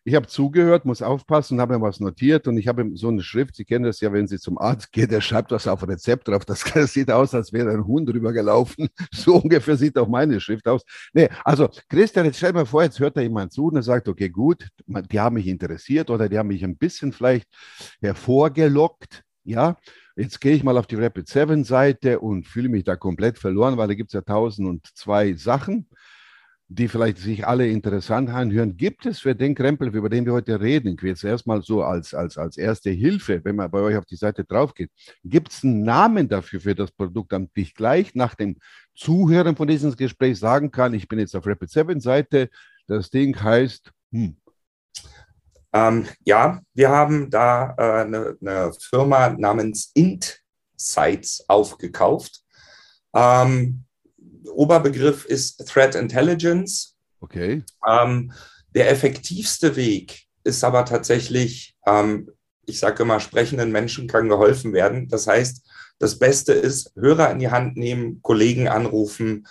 Ich 0.09 0.15
habe 0.15 0.27
zugehört, 0.27 0.87
muss 0.87 1.03
aufpassen, 1.03 1.61
habe 1.61 1.77
mir 1.77 1.83
was 1.83 2.01
notiert 2.01 2.49
und 2.49 2.57
ich 2.57 2.67
habe 2.67 2.93
so 2.95 3.09
eine 3.09 3.23
Schrift. 3.23 3.57
Sie 3.57 3.67
kennen 3.67 3.85
das 3.85 4.01
ja, 4.01 4.11
wenn 4.11 4.27
Sie 4.27 4.39
zum 4.39 4.57
Arzt 4.57 4.91
gehen, 4.93 5.11
der 5.11 5.21
schreibt 5.21 5.51
was 5.51 5.69
auf 5.69 5.87
Rezept 5.87 6.29
drauf. 6.29 6.47
Das, 6.47 6.63
sieht 6.95 7.11
aus, 7.11 7.35
als 7.35 7.53
wäre 7.53 7.71
ein 7.71 7.87
Hund 7.87 8.09
drüber 8.09 8.33
gelaufen. 8.33 8.89
So 9.13 9.37
ungefähr 9.37 9.77
sieht 9.77 9.99
auch 9.99 10.09
meine 10.09 10.41
Schrift 10.41 10.67
aus. 10.67 10.83
Nee, 11.13 11.29
also 11.45 11.69
Christian, 11.91 12.25
jetzt 12.25 12.39
stell 12.39 12.55
mir 12.55 12.65
vor, 12.65 12.85
jetzt 12.85 12.99
hört 13.01 13.19
da 13.19 13.21
jemand 13.21 13.53
zu 13.53 13.67
und 13.67 13.77
er 13.77 13.83
sagt, 13.83 14.09
okay, 14.09 14.31
gut, 14.31 14.67
die 14.87 15.21
haben 15.21 15.35
mich 15.35 15.47
interessiert 15.47 16.09
oder 16.09 16.27
die 16.27 16.39
haben 16.39 16.49
mich 16.49 16.65
ein 16.65 16.79
bisschen 16.79 17.13
vielleicht 17.13 17.47
hervorgelockt. 18.01 19.25
Ja, 19.45 19.77
Jetzt 20.17 20.41
gehe 20.41 20.55
ich 20.55 20.65
mal 20.65 20.79
auf 20.79 20.87
die 20.87 20.97
Rapid 20.97 21.29
7 21.29 21.65
Seite 21.65 22.19
und 22.19 22.47
fühle 22.47 22.69
mich 22.71 22.85
da 22.85 22.97
komplett 22.97 23.39
verloren, 23.39 23.77
weil 23.77 23.89
da 23.89 23.95
gibt 23.95 24.09
es 24.09 24.15
ja 24.15 24.23
tausend 24.23 24.67
und 24.69 24.87
zwei 24.95 25.35
Sachen, 25.35 25.87
die 26.71 26.87
vielleicht 26.87 27.17
sich 27.19 27.47
alle 27.47 27.67
interessant 27.67 28.29
anhören. 28.29 28.77
Gibt 28.77 29.07
es 29.07 29.21
für 29.21 29.35
den 29.35 29.55
Krempel, 29.55 29.89
über 29.95 30.11
den 30.11 30.27
wir 30.27 30.35
heute 30.35 30.61
reden, 30.61 30.99
jetzt 31.03 31.25
erstmal 31.25 31.63
so 31.63 31.83
als, 31.83 32.13
als, 32.13 32.37
als 32.37 32.59
erste 32.59 32.91
Hilfe, 32.91 33.43
wenn 33.43 33.57
man 33.57 33.71
bei 33.71 33.81
euch 33.81 33.97
auf 33.97 34.05
die 34.05 34.17
Seite 34.17 34.45
drauf 34.45 34.75
geht, 34.75 34.91
gibt 35.25 35.51
es 35.51 35.65
einen 35.65 35.83
Namen 35.83 36.29
dafür 36.29 36.61
für 36.61 36.75
das 36.75 36.93
Produkt, 36.93 37.33
damit 37.33 37.51
ich 37.55 37.75
gleich 37.75 38.15
nach 38.15 38.35
dem 38.35 38.57
Zuhören 38.95 39.57
von 39.57 39.67
diesem 39.67 39.97
Gespräch 39.97 40.39
sagen 40.39 40.71
kann, 40.71 40.93
ich 40.93 41.09
bin 41.09 41.19
jetzt 41.19 41.35
auf 41.35 41.47
Rapid 41.47 41.71
7 41.71 42.01
Seite, 42.01 42.51
das 42.87 43.09
Ding 43.09 43.41
heißt 43.43 43.91
hm, 44.13 44.37
ähm, 45.73 46.07
ja, 46.25 46.61
wir 46.75 46.89
haben 46.89 47.31
da 47.31 47.75
äh, 47.77 48.05
eine, 48.05 48.37
eine, 48.41 48.73
Firma 48.73 49.31
namens 49.31 49.93
Insights 49.95 51.45
aufgekauft. 51.47 52.43
Ähm, 53.15 53.85
Oberbegriff 54.49 55.25
ist 55.25 55.67
Threat 55.67 55.95
Intelligence. 55.95 56.97
Okay. 57.21 57.63
Ähm, 57.87 58.33
der 58.75 58.91
effektivste 58.91 59.77
Weg 59.77 60.27
ist 60.45 60.65
aber 60.65 60.85
tatsächlich, 60.85 61.75
ähm, 61.87 62.31
ich 62.67 62.79
sage 62.79 63.03
immer, 63.03 63.21
sprechenden 63.21 63.73
Menschen 63.73 64.07
kann 64.07 64.29
geholfen 64.29 64.73
werden. 64.73 65.09
Das 65.09 65.27
heißt, 65.27 65.67
das 65.99 66.19
Beste 66.19 66.53
ist, 66.53 66.93
Hörer 66.97 67.31
in 67.31 67.39
die 67.39 67.51
Hand 67.51 67.77
nehmen, 67.77 68.21
Kollegen 68.23 68.69
anrufen 68.69 69.47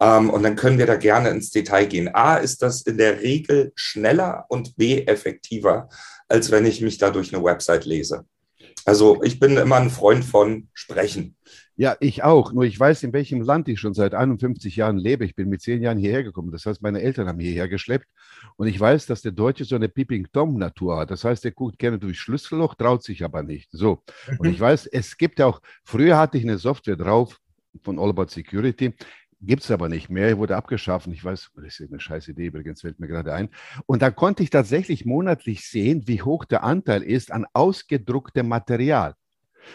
ähm, 0.00 0.30
und 0.30 0.42
dann 0.42 0.56
können 0.56 0.78
wir 0.78 0.86
da 0.86 0.96
gerne 0.96 1.28
ins 1.28 1.50
Detail 1.50 1.86
gehen. 1.86 2.14
A, 2.14 2.36
ist 2.36 2.62
das 2.62 2.82
in 2.82 2.96
der 2.96 3.20
Regel 3.20 3.72
schneller 3.74 4.46
und 4.48 4.76
B, 4.76 5.04
effektiver, 5.04 5.88
als 6.28 6.50
wenn 6.50 6.64
ich 6.64 6.80
mich 6.80 6.98
da 6.98 7.10
durch 7.10 7.34
eine 7.34 7.44
Website 7.44 7.84
lese. 7.84 8.24
Also 8.86 9.22
ich 9.22 9.38
bin 9.38 9.56
immer 9.58 9.76
ein 9.76 9.90
Freund 9.90 10.24
von 10.24 10.68
Sprechen. 10.72 11.36
Ja, 11.80 11.96
ich 11.98 12.22
auch. 12.22 12.52
Nur 12.52 12.64
ich 12.64 12.78
weiß, 12.78 13.04
in 13.04 13.14
welchem 13.14 13.40
Land 13.40 13.66
ich 13.66 13.80
schon 13.80 13.94
seit 13.94 14.12
51 14.14 14.76
Jahren 14.76 14.98
lebe. 14.98 15.24
Ich 15.24 15.34
bin 15.34 15.48
mit 15.48 15.62
zehn 15.62 15.80
Jahren 15.80 15.96
hierher 15.96 16.22
gekommen. 16.22 16.52
Das 16.52 16.66
heißt, 16.66 16.82
meine 16.82 17.00
Eltern 17.00 17.26
haben 17.26 17.40
hierher 17.40 17.68
geschleppt. 17.68 18.06
Und 18.56 18.66
ich 18.66 18.78
weiß, 18.78 19.06
dass 19.06 19.22
der 19.22 19.32
Deutsche 19.32 19.64
so 19.64 19.76
eine 19.76 19.88
Peeping 19.88 20.28
Tom-Natur 20.30 20.98
hat. 20.98 21.10
Das 21.10 21.24
heißt, 21.24 21.42
er 21.46 21.52
guckt 21.52 21.78
gerne 21.78 21.98
durch 21.98 22.20
Schlüsselloch, 22.20 22.74
traut 22.74 23.02
sich 23.02 23.24
aber 23.24 23.42
nicht. 23.42 23.70
So. 23.72 24.02
Und 24.36 24.48
ich 24.48 24.60
weiß, 24.60 24.88
es 24.88 25.16
gibt 25.16 25.38
ja 25.38 25.46
auch, 25.46 25.62
früher 25.82 26.18
hatte 26.18 26.36
ich 26.36 26.44
eine 26.44 26.58
Software 26.58 26.96
drauf 26.96 27.40
von 27.80 27.98
All 27.98 28.10
About 28.10 28.28
Security. 28.28 28.92
Gibt 29.40 29.62
es 29.62 29.70
aber 29.70 29.88
nicht 29.88 30.10
mehr, 30.10 30.36
wurde 30.36 30.56
abgeschafft. 30.56 31.06
Ich 31.06 31.24
weiß, 31.24 31.50
das 31.56 31.80
ist 31.80 31.90
eine 31.90 31.98
scheiß 31.98 32.28
Idee, 32.28 32.48
übrigens 32.48 32.82
fällt 32.82 33.00
mir 33.00 33.08
gerade 33.08 33.32
ein. 33.32 33.48
Und 33.86 34.02
da 34.02 34.10
konnte 34.10 34.42
ich 34.42 34.50
tatsächlich 34.50 35.06
monatlich 35.06 35.66
sehen, 35.66 36.02
wie 36.04 36.20
hoch 36.20 36.44
der 36.44 36.62
Anteil 36.62 37.02
ist 37.02 37.32
an 37.32 37.46
ausgedrucktem 37.54 38.46
Material. 38.46 39.14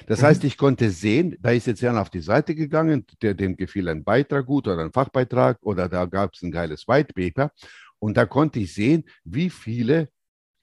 Das 0.08 0.24
heißt, 0.24 0.44
mhm. 0.44 0.48
ich 0.48 0.58
konnte 0.58 0.90
sehen, 0.90 1.38
da 1.40 1.52
ist 1.52 1.68
jetzt 1.68 1.82
jemand 1.82 2.00
auf 2.00 2.10
die 2.10 2.22
Seite 2.22 2.56
gegangen, 2.56 3.06
der, 3.22 3.34
dem 3.34 3.56
gefiel 3.56 3.88
ein 3.90 4.04
Beitrag 4.04 4.46
gut 4.46 4.68
oder 4.68 4.80
ein 4.80 4.92
Fachbeitrag 4.92 5.58
oder 5.62 5.90
da 5.90 6.06
gab 6.06 6.34
es 6.34 6.42
ein 6.42 6.52
geiles 6.52 6.88
White 6.88 7.14
Paper. 7.14 7.52
Und 8.00 8.18
da 8.18 8.26
konnte 8.26 8.60
ich 8.60 8.74
sehen, 8.74 9.06
wie 9.24 9.50
viele 9.50 10.10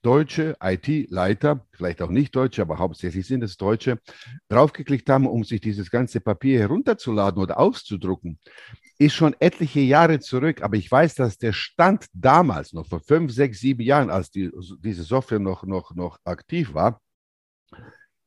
deutsche 0.01 0.57
IT-Leiter, 0.61 1.65
vielleicht 1.71 2.01
auch 2.01 2.09
nicht 2.09 2.35
deutsche, 2.35 2.61
aber 2.61 2.77
hauptsächlich 2.77 3.25
sind 3.25 3.41
es 3.43 3.55
deutsche, 3.55 3.99
draufgeklickt 4.49 5.09
haben, 5.09 5.27
um 5.27 5.43
sich 5.45 5.61
dieses 5.61 5.89
ganze 5.89 6.19
Papier 6.19 6.59
herunterzuladen 6.59 7.41
oder 7.41 7.57
auszudrucken 7.57 8.37
ist 8.97 9.15
schon 9.15 9.35
etliche 9.39 9.79
Jahre 9.79 10.19
zurück, 10.19 10.61
aber 10.61 10.75
ich 10.75 10.89
weiß, 10.89 11.15
dass 11.15 11.37
der 11.37 11.53
Stand 11.53 12.05
damals, 12.13 12.73
noch 12.73 12.87
vor 12.87 12.99
fünf, 12.99 13.31
sechs, 13.31 13.59
sieben 13.59 13.81
Jahren, 13.81 14.09
als 14.09 14.29
die, 14.29 14.51
diese 14.79 15.03
Software 15.03 15.39
noch, 15.39 15.63
noch, 15.63 15.93
noch 15.95 16.19
aktiv 16.23 16.73
war, 16.73 17.01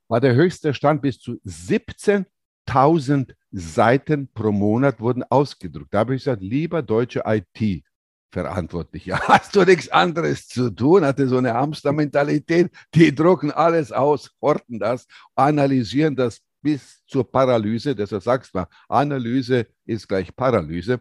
war 0.08 0.20
der 0.20 0.34
höchste 0.34 0.74
Stand 0.74 1.02
bis 1.02 1.18
zu 1.18 1.40
17.000 1.44 3.34
Seiten 3.50 4.28
pro 4.32 4.52
Monat 4.52 5.00
wurden 5.00 5.22
ausgedruckt. 5.24 5.92
Da 5.92 6.00
habe 6.00 6.14
ich 6.14 6.24
gesagt, 6.24 6.42
lieber 6.42 6.82
deutsche 6.82 7.22
IT, 7.24 7.84
Verantwortliche. 8.30 9.18
Hast 9.28 9.56
du 9.56 9.64
nichts 9.64 9.88
anderes 9.88 10.48
zu 10.48 10.70
tun? 10.70 11.04
Hatte 11.04 11.28
so 11.28 11.38
eine 11.38 11.54
Hamster-Mentalität. 11.54 12.70
Die 12.94 13.14
drucken 13.14 13.50
alles 13.50 13.92
aus, 13.92 14.30
horten 14.42 14.78
das, 14.78 15.06
analysieren 15.34 16.14
das 16.14 16.40
bis 16.60 17.04
zur 17.06 17.30
Paralyse. 17.30 17.94
Deshalb 17.94 18.22
sagst 18.22 18.54
du 18.54 18.58
mal, 18.58 18.66
Analyse 18.88 19.66
ist 19.84 20.08
gleich 20.08 20.34
Paralyse. 20.34 21.00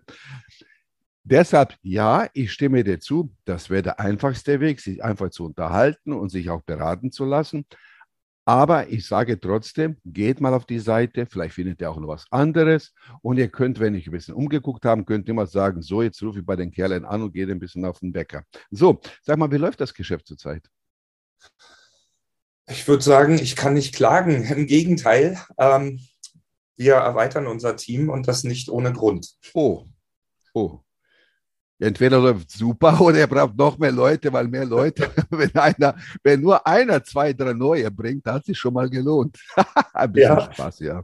Deshalb, 1.24 1.76
ja, 1.82 2.28
ich 2.34 2.54
stimme 2.54 2.84
dir 2.84 3.00
zu, 3.00 3.36
das 3.46 3.70
wäre 3.72 3.82
der 3.82 4.00
einfachste 4.00 4.60
Weg, 4.60 4.80
sich 4.80 5.04
einfach 5.04 5.32
zu 5.32 5.46
unterhalten 5.46 6.14
und 6.14 6.30
sich 6.30 6.52
auch 6.52 6.62
beraten 6.62 7.12
zu 7.12 7.26
lassen. 7.26 7.66
Aber 8.48 8.90
ich 8.90 9.08
sage 9.08 9.40
trotzdem, 9.40 9.98
geht 10.06 10.40
mal 10.40 10.54
auf 10.54 10.66
die 10.66 10.78
Seite, 10.78 11.26
vielleicht 11.26 11.56
findet 11.56 11.82
ihr 11.82 11.90
auch 11.90 12.00
noch 12.00 12.10
was 12.10 12.28
anderes. 12.30 12.94
Und 13.24 13.38
ihr 13.38 13.50
könnt, 13.50 13.80
wenn 13.80 13.96
ich 13.96 14.08
ein 14.08 14.12
bisschen 14.12 14.36
umgeguckt 14.36 14.86
habe, 14.86 15.04
könnt 15.04 15.28
ihr 15.28 15.34
mal 15.34 15.48
sagen, 15.48 15.82
so, 15.82 16.04
jetzt 16.04 16.22
rufe 16.22 16.40
ich 16.40 16.46
bei 16.46 16.56
den 16.56 16.72
Kerlen 16.72 17.06
an 17.06 17.24
und 17.24 17.34
gehe 17.34 17.48
ein 17.48 17.60
bisschen 17.60 17.86
auf 17.86 18.00
den 18.00 18.14
Bäcker. 18.14 18.44
So, 18.70 19.02
sag 19.24 19.40
mal, 19.40 19.52
wie 19.52 19.58
läuft 19.58 19.82
das 19.82 19.96
Geschäft 19.96 20.28
zurzeit? 20.28 20.70
Ich 22.68 22.88
würde 22.88 23.04
sagen, 23.04 23.40
ich 23.40 23.56
kann 23.56 23.74
nicht 23.74 23.96
klagen. 23.96 24.44
Im 24.44 24.68
Gegenteil, 24.68 25.40
ähm, 25.58 26.00
wir 26.78 26.96
erweitern 26.96 27.48
unser 27.48 27.76
Team 27.76 28.10
und 28.10 28.28
das 28.28 28.44
nicht 28.44 28.70
ohne 28.70 28.94
Grund. 28.94 29.38
Oh, 29.56 29.86
oh. 30.54 30.85
Entweder 31.78 32.20
läuft 32.20 32.52
super 32.52 33.00
oder 33.02 33.20
er 33.20 33.28
braucht 33.28 33.58
noch 33.58 33.78
mehr 33.78 33.92
Leute, 33.92 34.32
weil 34.32 34.48
mehr 34.48 34.66
Leute, 34.66 35.10
wenn 35.30 35.54
einer, 35.56 35.96
wenn 36.24 36.42
nur 36.42 36.66
einer 36.66 37.04
zwei, 37.04 37.34
drei 37.34 37.54
neue 37.54 37.92
bringt, 37.92 38.26
hat 38.26 38.46
sich 38.46 38.58
schon 38.58 38.74
mal 38.74 38.90
gelohnt. 38.90 39.38
Ein 39.94 40.12
bisschen 40.12 40.38
ja. 40.38 40.54
Spaß, 40.54 40.80
ja. 40.80 41.04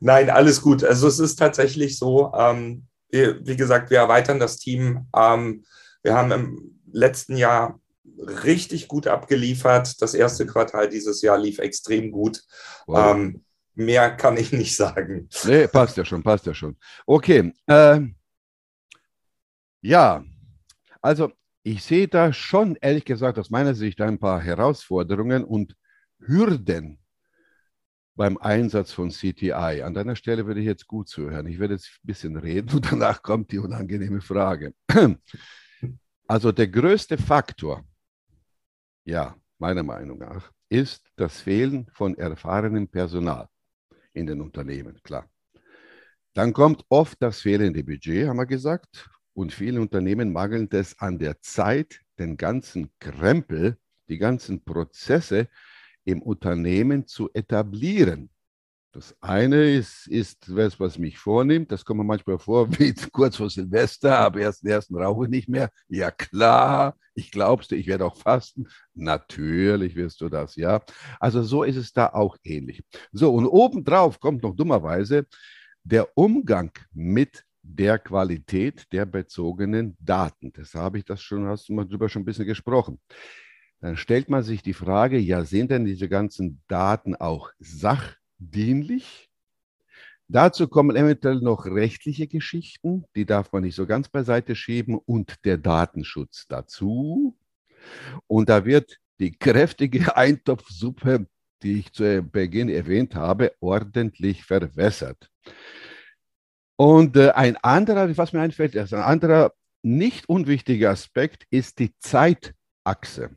Nein, 0.00 0.30
alles 0.30 0.60
gut. 0.60 0.82
Also 0.82 1.06
es 1.06 1.18
ist 1.18 1.36
tatsächlich 1.36 1.98
so, 1.98 2.32
ähm, 2.36 2.86
wir, 3.10 3.46
wie 3.46 3.56
gesagt, 3.56 3.90
wir 3.90 3.98
erweitern 3.98 4.40
das 4.40 4.58
Team. 4.58 5.06
Ähm, 5.16 5.64
wir 6.02 6.14
haben 6.14 6.32
im 6.32 6.80
letzten 6.90 7.36
Jahr 7.36 7.80
richtig 8.18 8.88
gut 8.88 9.06
abgeliefert. 9.06 10.02
Das 10.02 10.14
erste 10.14 10.46
Quartal 10.46 10.88
dieses 10.88 11.22
Jahr 11.22 11.38
lief 11.38 11.58
extrem 11.58 12.10
gut. 12.10 12.42
Wow. 12.86 13.14
Ähm, 13.14 13.44
mehr 13.74 14.10
kann 14.10 14.36
ich 14.36 14.52
nicht 14.52 14.76
sagen. 14.76 15.28
Nee, 15.44 15.68
passt 15.68 15.96
ja 15.96 16.04
schon, 16.04 16.22
passt 16.22 16.46
ja 16.46 16.54
schon. 16.54 16.76
Okay. 17.06 17.52
Äh, 17.66 18.00
ja, 19.80 20.24
also 21.02 21.32
ich 21.62 21.82
sehe 21.84 22.08
da 22.08 22.32
schon, 22.32 22.76
ehrlich 22.80 23.04
gesagt, 23.04 23.38
aus 23.38 23.50
meiner 23.50 23.74
Sicht 23.74 24.00
ein 24.00 24.18
paar 24.18 24.40
Herausforderungen 24.40 25.44
und 25.44 25.76
Hürden, 26.20 26.98
beim 28.18 28.36
Einsatz 28.36 28.92
von 28.92 29.10
CTI. 29.10 29.82
An 29.82 29.94
deiner 29.94 30.16
Stelle 30.16 30.44
würde 30.44 30.58
ich 30.60 30.66
jetzt 30.66 30.88
gut 30.88 31.08
zuhören. 31.08 31.46
Ich 31.46 31.60
werde 31.60 31.74
jetzt 31.74 31.86
ein 32.02 32.06
bisschen 32.06 32.36
reden 32.36 32.74
und 32.74 32.90
danach 32.92 33.22
kommt 33.22 33.52
die 33.52 33.58
unangenehme 33.58 34.20
Frage. 34.20 34.74
Also 36.30 36.52
der 36.52 36.68
größte 36.68 37.16
Faktor, 37.16 37.86
ja, 39.06 39.34
meiner 39.56 39.82
Meinung 39.82 40.18
nach, 40.18 40.52
ist 40.68 41.10
das 41.16 41.40
Fehlen 41.40 41.88
von 41.94 42.18
erfahrenem 42.18 42.86
Personal 42.86 43.48
in 44.12 44.26
den 44.26 44.42
Unternehmen, 44.42 45.00
klar. 45.02 45.26
Dann 46.34 46.52
kommt 46.52 46.84
oft 46.90 47.16
das 47.22 47.40
fehlende 47.40 47.82
Budget, 47.82 48.28
haben 48.28 48.36
wir 48.36 48.44
gesagt, 48.44 49.08
und 49.38 49.52
vielen 49.52 49.78
Unternehmen 49.78 50.32
mangelt 50.32 50.74
es 50.74 50.98
an 50.98 51.20
der 51.20 51.40
Zeit, 51.40 52.00
den 52.18 52.36
ganzen 52.36 52.90
Krempel, 52.98 53.78
die 54.08 54.18
ganzen 54.18 54.64
Prozesse 54.64 55.46
im 56.04 56.22
Unternehmen 56.22 57.06
zu 57.06 57.30
etablieren. 57.32 58.30
Das 58.90 59.14
eine 59.20 59.70
ist, 59.70 60.08
ist 60.08 60.56
was, 60.56 60.80
was 60.80 60.98
mich 60.98 61.18
vornimmt. 61.18 61.70
Das 61.70 61.84
kommt 61.84 61.98
mir 61.98 62.04
manchmal 62.04 62.40
vor, 62.40 62.68
wie 62.80 62.92
kurz 63.12 63.36
vor 63.36 63.48
Silvester, 63.48 64.18
aber 64.18 64.40
erst 64.40 64.64
den 64.64 64.72
ersten 64.72 64.96
rauche 64.96 65.26
ich 65.26 65.30
nicht 65.30 65.48
mehr. 65.48 65.70
Ja, 65.86 66.10
klar, 66.10 66.96
ich 67.14 67.30
glaubste, 67.30 67.76
ich 67.76 67.86
werde 67.86 68.06
auch 68.06 68.16
fasten. 68.16 68.66
Natürlich 68.94 69.94
wirst 69.94 70.20
du 70.20 70.28
das, 70.28 70.56
ja. 70.56 70.82
Also 71.20 71.44
so 71.44 71.62
ist 71.62 71.76
es 71.76 71.92
da 71.92 72.08
auch 72.08 72.36
ähnlich. 72.42 72.82
So, 73.12 73.32
und 73.32 73.46
obendrauf 73.46 74.18
kommt 74.18 74.42
noch 74.42 74.56
dummerweise 74.56 75.28
der 75.84 76.08
Umgang 76.16 76.72
mit 76.92 77.44
der 77.68 77.98
Qualität 77.98 78.92
der 78.92 79.04
bezogenen 79.04 79.96
Daten. 80.00 80.52
Das 80.52 80.74
habe 80.74 80.98
ich 80.98 81.04
das 81.04 81.20
schon, 81.22 81.46
hast 81.46 81.68
du 81.68 81.74
mal 81.74 81.84
drüber 81.84 82.08
schon 82.08 82.22
ein 82.22 82.24
bisschen 82.24 82.46
gesprochen. 82.46 82.98
Dann 83.80 83.96
stellt 83.96 84.28
man 84.28 84.42
sich 84.42 84.62
die 84.62 84.72
Frage, 84.72 85.18
ja, 85.18 85.44
sind 85.44 85.70
denn 85.70 85.84
diese 85.84 86.08
ganzen 86.08 86.62
Daten 86.66 87.14
auch 87.14 87.50
sachdienlich? 87.58 89.30
Dazu 90.26 90.68
kommen 90.68 90.96
eventuell 90.96 91.40
noch 91.40 91.64
rechtliche 91.64 92.26
Geschichten, 92.26 93.04
die 93.14 93.24
darf 93.24 93.52
man 93.52 93.62
nicht 93.62 93.76
so 93.76 93.86
ganz 93.86 94.08
beiseite 94.08 94.54
schieben 94.54 94.98
und 94.98 95.44
der 95.44 95.56
Datenschutz 95.56 96.46
dazu. 96.48 97.36
Und 98.26 98.48
da 98.48 98.64
wird 98.64 98.98
die 99.20 99.32
kräftige 99.32 100.16
Eintopfsuppe, 100.16 101.26
die 101.62 101.80
ich 101.80 101.92
zu 101.92 102.22
Beginn 102.22 102.68
erwähnt 102.68 103.14
habe, 103.14 103.52
ordentlich 103.60 104.44
verwässert. 104.44 105.30
Und 106.80 107.16
äh, 107.16 107.30
ein 107.30 107.56
anderer, 107.56 108.16
was 108.16 108.32
mir 108.32 108.40
einfällt, 108.40 108.76
ist 108.76 108.94
ein 108.94 109.02
anderer 109.02 109.52
nicht 109.82 110.28
unwichtiger 110.28 110.90
Aspekt 110.90 111.44
ist 111.50 111.80
die 111.80 111.92
Zeitachse. 111.98 113.30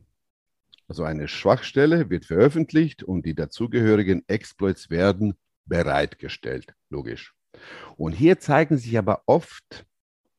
Also 0.87 1.03
eine 1.03 1.27
Schwachstelle 1.27 2.11
wird 2.11 2.25
veröffentlicht 2.25 3.01
und 3.01 3.25
die 3.25 3.33
dazugehörigen 3.33 4.23
Exploits 4.27 4.91
werden 4.91 5.33
bereitgestellt, 5.65 6.75
logisch. 6.91 7.33
Und 7.97 8.11
hier 8.11 8.39
zeigen 8.39 8.77
sich 8.77 8.95
aber 8.95 9.23
oft, 9.25 9.87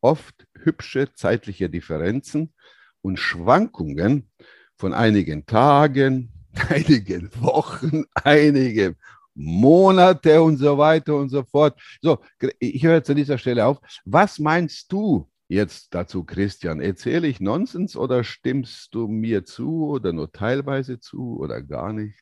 oft 0.01 0.47
hübsche 0.55 1.13
zeitliche 1.13 1.69
Differenzen 1.69 2.55
und 3.01 3.19
Schwankungen 3.19 4.31
von 4.77 4.95
einigen 4.95 5.45
Tagen, 5.45 6.33
einigen 6.69 7.31
Wochen, 7.41 8.05
einigen 8.15 8.97
Monate 9.35 10.43
und 10.43 10.59
so 10.59 10.79
weiter 10.79 11.17
und 11.17 11.29
so 11.29 11.43
fort. 11.45 11.79
So, 12.01 12.19
ich 12.59 12.85
höre 12.85 12.95
jetzt 12.95 13.11
an 13.11 13.17
dieser 13.17 13.39
Stelle 13.39 13.67
auf. 13.67 13.79
Was 14.05 14.39
meinst 14.39 14.93
du 14.93 15.29
jetzt 15.49 15.95
dazu, 15.95 16.25
Christian? 16.25 16.81
Erzähle 16.81 17.29
ich 17.29 17.41
Nonsens 17.41 17.97
oder 17.97 18.25
stimmst 18.25 18.95
du 18.95 19.07
mir 19.09 19.45
zu 19.45 19.87
oder 19.87 20.13
nur 20.13 20.33
teilweise 20.33 21.01
zu 21.01 21.39
oder 21.39 21.63
gar 21.63 21.93
nicht? 21.93 22.19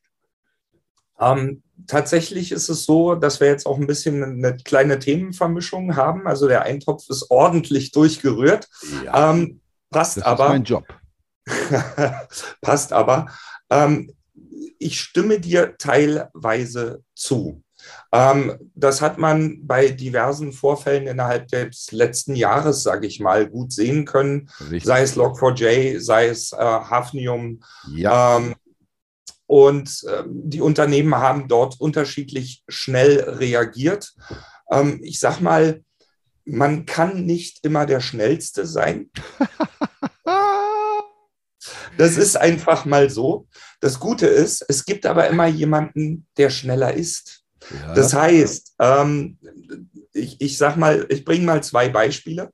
Ähm, 1.20 1.62
tatsächlich 1.86 2.50
ist 2.50 2.70
es 2.70 2.84
so, 2.86 3.14
dass 3.14 3.40
wir 3.40 3.48
jetzt 3.48 3.66
auch 3.66 3.78
ein 3.78 3.86
bisschen 3.86 4.22
eine 4.24 4.56
kleine 4.56 4.98
Themenvermischung 4.98 5.94
haben. 5.96 6.26
Also 6.26 6.48
der 6.48 6.62
Eintopf 6.62 7.08
ist 7.10 7.30
ordentlich 7.30 7.92
durchgerührt. 7.92 8.68
Ja, 9.04 9.30
ähm, 9.30 9.60
passt 9.90 10.16
das 10.16 10.24
aber. 10.24 10.36
Das 10.36 10.46
ist 10.46 10.52
mein 10.52 10.64
Job. 10.64 10.84
passt 12.62 12.92
aber. 12.92 13.26
Ähm, 13.68 14.12
ich 14.78 15.00
stimme 15.00 15.40
dir 15.40 15.76
teilweise 15.78 17.02
zu. 17.14 17.62
Ähm, 18.12 18.70
das 18.74 19.00
hat 19.00 19.18
man 19.18 19.66
bei 19.66 19.88
diversen 19.88 20.52
Vorfällen 20.52 21.06
innerhalb 21.06 21.48
des 21.48 21.92
letzten 21.92 22.34
Jahres, 22.34 22.82
sage 22.82 23.06
ich 23.06 23.20
mal, 23.20 23.48
gut 23.48 23.72
sehen 23.72 24.04
können. 24.04 24.50
Richtig. 24.60 24.84
Sei 24.84 25.02
es 25.02 25.16
Log4j, 25.16 26.00
sei 26.00 26.28
es 26.28 26.52
äh, 26.52 26.56
Hafnium. 26.56 27.62
Ja. 27.88 28.36
Ähm, 28.36 28.54
und 29.46 30.04
äh, 30.06 30.24
die 30.28 30.60
Unternehmen 30.60 31.14
haben 31.14 31.48
dort 31.48 31.80
unterschiedlich 31.80 32.62
schnell 32.68 33.20
reagiert. 33.20 34.14
Ähm, 34.70 35.00
ich 35.02 35.18
sage 35.18 35.42
mal, 35.42 35.82
man 36.44 36.86
kann 36.86 37.24
nicht 37.26 37.64
immer 37.64 37.86
der 37.86 38.00
Schnellste 38.00 38.66
sein. 38.66 39.10
Das 42.00 42.16
ist 42.16 42.36
einfach 42.36 42.86
mal 42.86 43.10
so. 43.10 43.46
Das 43.80 44.00
Gute 44.00 44.26
ist, 44.26 44.64
es 44.68 44.86
gibt 44.86 45.04
aber 45.04 45.28
immer 45.28 45.46
jemanden, 45.46 46.26
der 46.38 46.48
schneller 46.48 46.94
ist. 46.94 47.42
Ja. 47.70 47.92
Das 47.92 48.14
heißt, 48.14 48.76
ähm, 48.78 49.38
ich, 50.14 50.40
ich 50.40 50.56
sag 50.56 50.78
mal, 50.78 51.04
ich 51.10 51.26
bringe 51.26 51.44
mal 51.44 51.62
zwei 51.62 51.90
Beispiele. 51.90 52.50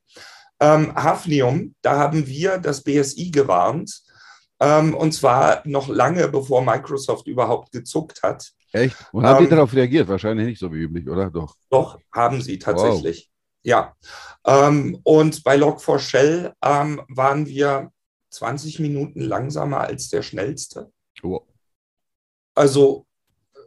Ähm, 0.59 0.93
Hafnium, 0.97 1.77
da 1.81 1.97
haben 1.97 2.27
wir 2.27 2.59
das 2.59 2.83
BSI 2.83 3.31
gewarnt, 3.31 4.03
ähm, 4.59 4.95
und 4.97 5.13
zwar 5.13 5.63
noch 5.65 5.87
lange 5.87 6.27
bevor 6.27 6.65
Microsoft 6.65 7.29
überhaupt 7.29 7.71
gezuckt 7.71 8.25
hat. 8.25 8.51
Echt? 8.73 8.97
Und 9.13 9.27
haben 9.27 9.39
die 9.39 9.45
ähm, 9.45 9.51
darauf 9.51 9.73
reagiert? 9.73 10.09
Wahrscheinlich 10.09 10.47
nicht 10.47 10.59
so 10.59 10.73
wie 10.73 10.79
üblich, 10.79 11.09
oder? 11.09 11.31
Doch. 11.31 11.55
Doch, 11.71 12.01
haben 12.13 12.43
sie 12.43 12.59
tatsächlich. 12.59 13.29
Wow. 13.29 13.33
Ja. 13.63 13.95
Ähm, 14.45 14.99
und 15.05 15.45
bei 15.45 15.57
Log4Shell 15.57 16.53
ähm, 16.65 17.01
waren 17.09 17.47
wir 17.47 17.93
20 18.37 18.81
Minuten 18.81 19.21
langsamer 19.21 19.81
als 19.81 20.09
der 20.09 20.23
schnellste. 20.23 20.93
Oh. 21.23 21.41
Also, 22.55 23.07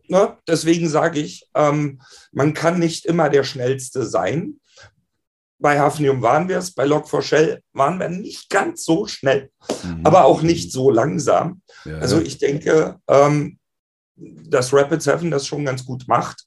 ne, 0.08 0.38
deswegen 0.48 0.88
sage 0.90 1.20
ich, 1.20 1.50
ähm, 1.56 2.02
man 2.32 2.54
kann 2.54 2.80
nicht 2.80 3.06
immer 3.06 3.30
der 3.30 3.44
schnellste 3.44 4.06
sein. 4.06 4.60
Bei 5.58 5.80
Hafnium 5.80 6.22
waren 6.22 6.48
wir 6.48 6.58
es, 6.58 6.72
bei 6.72 6.86
Log4Shell 6.86 7.62
waren 7.74 8.00
wir 8.00 8.10
nicht 8.10 8.50
ganz 8.50 8.86
so 8.86 9.08
schnell, 9.08 9.52
mhm. 9.84 10.06
aber 10.06 10.26
auch 10.26 10.42
nicht 10.42 10.72
so 10.72 10.90
langsam. 10.90 11.62
Ja. 11.84 11.98
Also 11.98 12.20
ich 12.22 12.38
denke, 12.38 12.98
ähm, 13.08 13.60
dass 14.16 14.74
Rapid 14.74 15.02
7 15.02 15.32
das 15.32 15.48
schon 15.48 15.66
ganz 15.66 15.86
gut 15.86 16.08
macht 16.08 16.46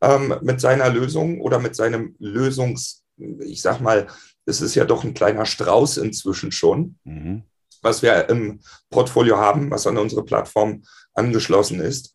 ähm, 0.00 0.34
mit 0.42 0.60
seiner 0.60 0.90
Lösung 0.90 1.40
oder 1.40 1.58
mit 1.58 1.74
seinem 1.74 2.14
Lösungs, 2.18 3.02
ich 3.16 3.62
sag 3.62 3.80
mal, 3.80 4.06
es 4.44 4.60
ist 4.60 4.74
ja 4.74 4.84
doch 4.84 5.04
ein 5.04 5.14
kleiner 5.14 5.46
Strauß 5.46 5.96
inzwischen 5.98 6.52
schon. 6.52 6.98
Mhm 7.04 7.44
was 7.82 8.02
wir 8.02 8.28
im 8.28 8.60
Portfolio 8.90 9.36
haben, 9.36 9.70
was 9.70 9.86
an 9.86 9.98
unsere 9.98 10.24
Plattform 10.24 10.82
angeschlossen 11.14 11.80
ist. 11.80 12.14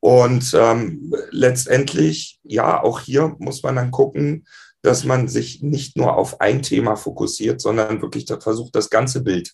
Und 0.00 0.54
ähm, 0.54 1.14
letztendlich, 1.30 2.40
ja, 2.42 2.82
auch 2.82 3.00
hier 3.00 3.36
muss 3.38 3.62
man 3.62 3.76
dann 3.76 3.90
gucken, 3.90 4.46
dass 4.82 5.04
man 5.04 5.28
sich 5.28 5.62
nicht 5.62 5.96
nur 5.96 6.16
auf 6.16 6.40
ein 6.40 6.62
Thema 6.62 6.96
fokussiert, 6.96 7.60
sondern 7.60 8.00
wirklich 8.00 8.26
versucht, 8.40 8.74
das 8.74 8.88
ganze 8.88 9.22
Bild 9.22 9.52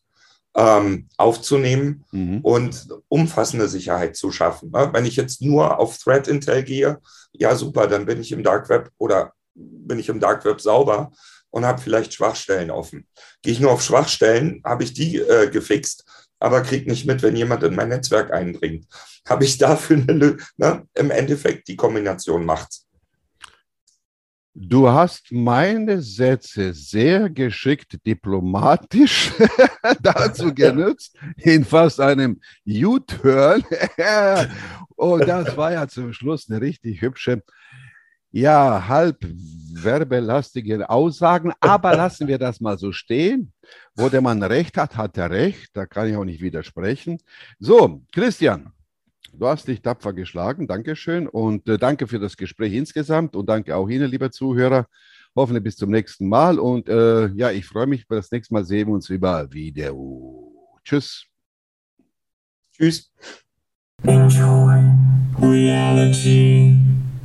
ähm, 0.56 1.08
aufzunehmen 1.16 2.04
mhm. 2.12 2.40
und 2.42 2.88
umfassende 3.08 3.68
Sicherheit 3.68 4.16
zu 4.16 4.30
schaffen. 4.30 4.70
Ne? 4.70 4.90
Wenn 4.92 5.04
ich 5.04 5.16
jetzt 5.16 5.42
nur 5.42 5.78
auf 5.78 5.98
Threat 5.98 6.28
Intel 6.28 6.62
gehe, 6.62 6.98
ja 7.32 7.54
super, 7.56 7.88
dann 7.88 8.06
bin 8.06 8.20
ich 8.20 8.32
im 8.32 8.42
Dark 8.42 8.68
Web 8.68 8.90
oder 8.98 9.32
bin 9.54 9.98
ich 9.98 10.08
im 10.08 10.20
Dark 10.20 10.44
Web 10.44 10.60
sauber 10.60 11.12
und 11.56 11.64
habe 11.64 11.80
vielleicht 11.80 12.12
Schwachstellen 12.12 12.70
offen. 12.70 13.06
Gehe 13.40 13.54
ich 13.54 13.60
nur 13.60 13.72
auf 13.72 13.82
Schwachstellen, 13.82 14.60
habe 14.62 14.84
ich 14.84 14.92
die 14.92 15.16
äh, 15.16 15.48
gefixt, 15.48 16.04
aber 16.38 16.60
kriege 16.60 16.90
nicht 16.90 17.06
mit, 17.06 17.22
wenn 17.22 17.34
jemand 17.34 17.62
in 17.62 17.74
mein 17.74 17.88
Netzwerk 17.88 18.30
eindringt. 18.30 18.86
Habe 19.26 19.44
ich 19.46 19.56
dafür 19.56 19.96
eine, 19.96 20.36
ne, 20.58 20.86
im 20.92 21.10
Endeffekt 21.10 21.68
die 21.68 21.76
Kombination 21.76 22.44
macht's. 22.44 22.86
Du 24.52 24.86
hast 24.86 25.32
meine 25.32 26.02
Sätze 26.02 26.74
sehr 26.74 27.30
geschickt 27.30 28.04
diplomatisch 28.06 29.32
dazu 30.02 30.54
genutzt, 30.54 31.16
in 31.38 31.64
fast 31.64 32.00
einem 32.00 32.38
U-Turn. 32.66 33.64
Und 34.94 35.26
das 35.26 35.56
war 35.56 35.72
ja 35.72 35.88
zum 35.88 36.12
Schluss 36.12 36.50
eine 36.50 36.60
richtig 36.60 37.00
hübsche 37.00 37.42
ja, 38.36 38.86
halb 38.86 39.26
werbelastige 39.72 40.90
Aussagen, 40.90 41.52
aber 41.60 41.96
lassen 41.96 42.28
wir 42.28 42.38
das 42.38 42.60
mal 42.60 42.78
so 42.78 42.92
stehen. 42.92 43.52
Wo 43.94 44.10
der 44.10 44.20
Mann 44.20 44.42
recht 44.42 44.76
hat, 44.76 44.96
hat 44.96 45.16
er 45.16 45.30
recht. 45.30 45.70
Da 45.72 45.86
kann 45.86 46.08
ich 46.08 46.16
auch 46.16 46.24
nicht 46.24 46.42
widersprechen. 46.42 47.18
So, 47.58 48.02
Christian, 48.12 48.72
du 49.32 49.46
hast 49.46 49.68
dich 49.68 49.80
tapfer 49.80 50.12
geschlagen. 50.12 50.66
Dankeschön 50.66 51.26
und 51.26 51.66
äh, 51.68 51.78
danke 51.78 52.06
für 52.06 52.18
das 52.18 52.36
Gespräch 52.36 52.74
insgesamt 52.74 53.36
und 53.36 53.48
danke 53.48 53.74
auch 53.74 53.88
Ihnen, 53.88 54.10
lieber 54.10 54.30
Zuhörer. 54.30 54.86
Hoffentlich 55.34 55.64
bis 55.64 55.76
zum 55.76 55.90
nächsten 55.90 56.28
Mal 56.28 56.58
und 56.58 56.88
äh, 56.90 57.28
ja, 57.28 57.50
ich 57.50 57.64
freue 57.64 57.86
mich, 57.86 58.06
das 58.06 58.30
nächste 58.30 58.52
Mal 58.52 58.64
sehen 58.64 58.88
wir 58.88 58.94
uns 58.94 59.08
über 59.08 59.50
Video. 59.50 60.52
Tschüss. 60.84 61.26
Tschüss. 62.72 63.10
Enjoy. 64.02 64.82
reality. 65.40 66.95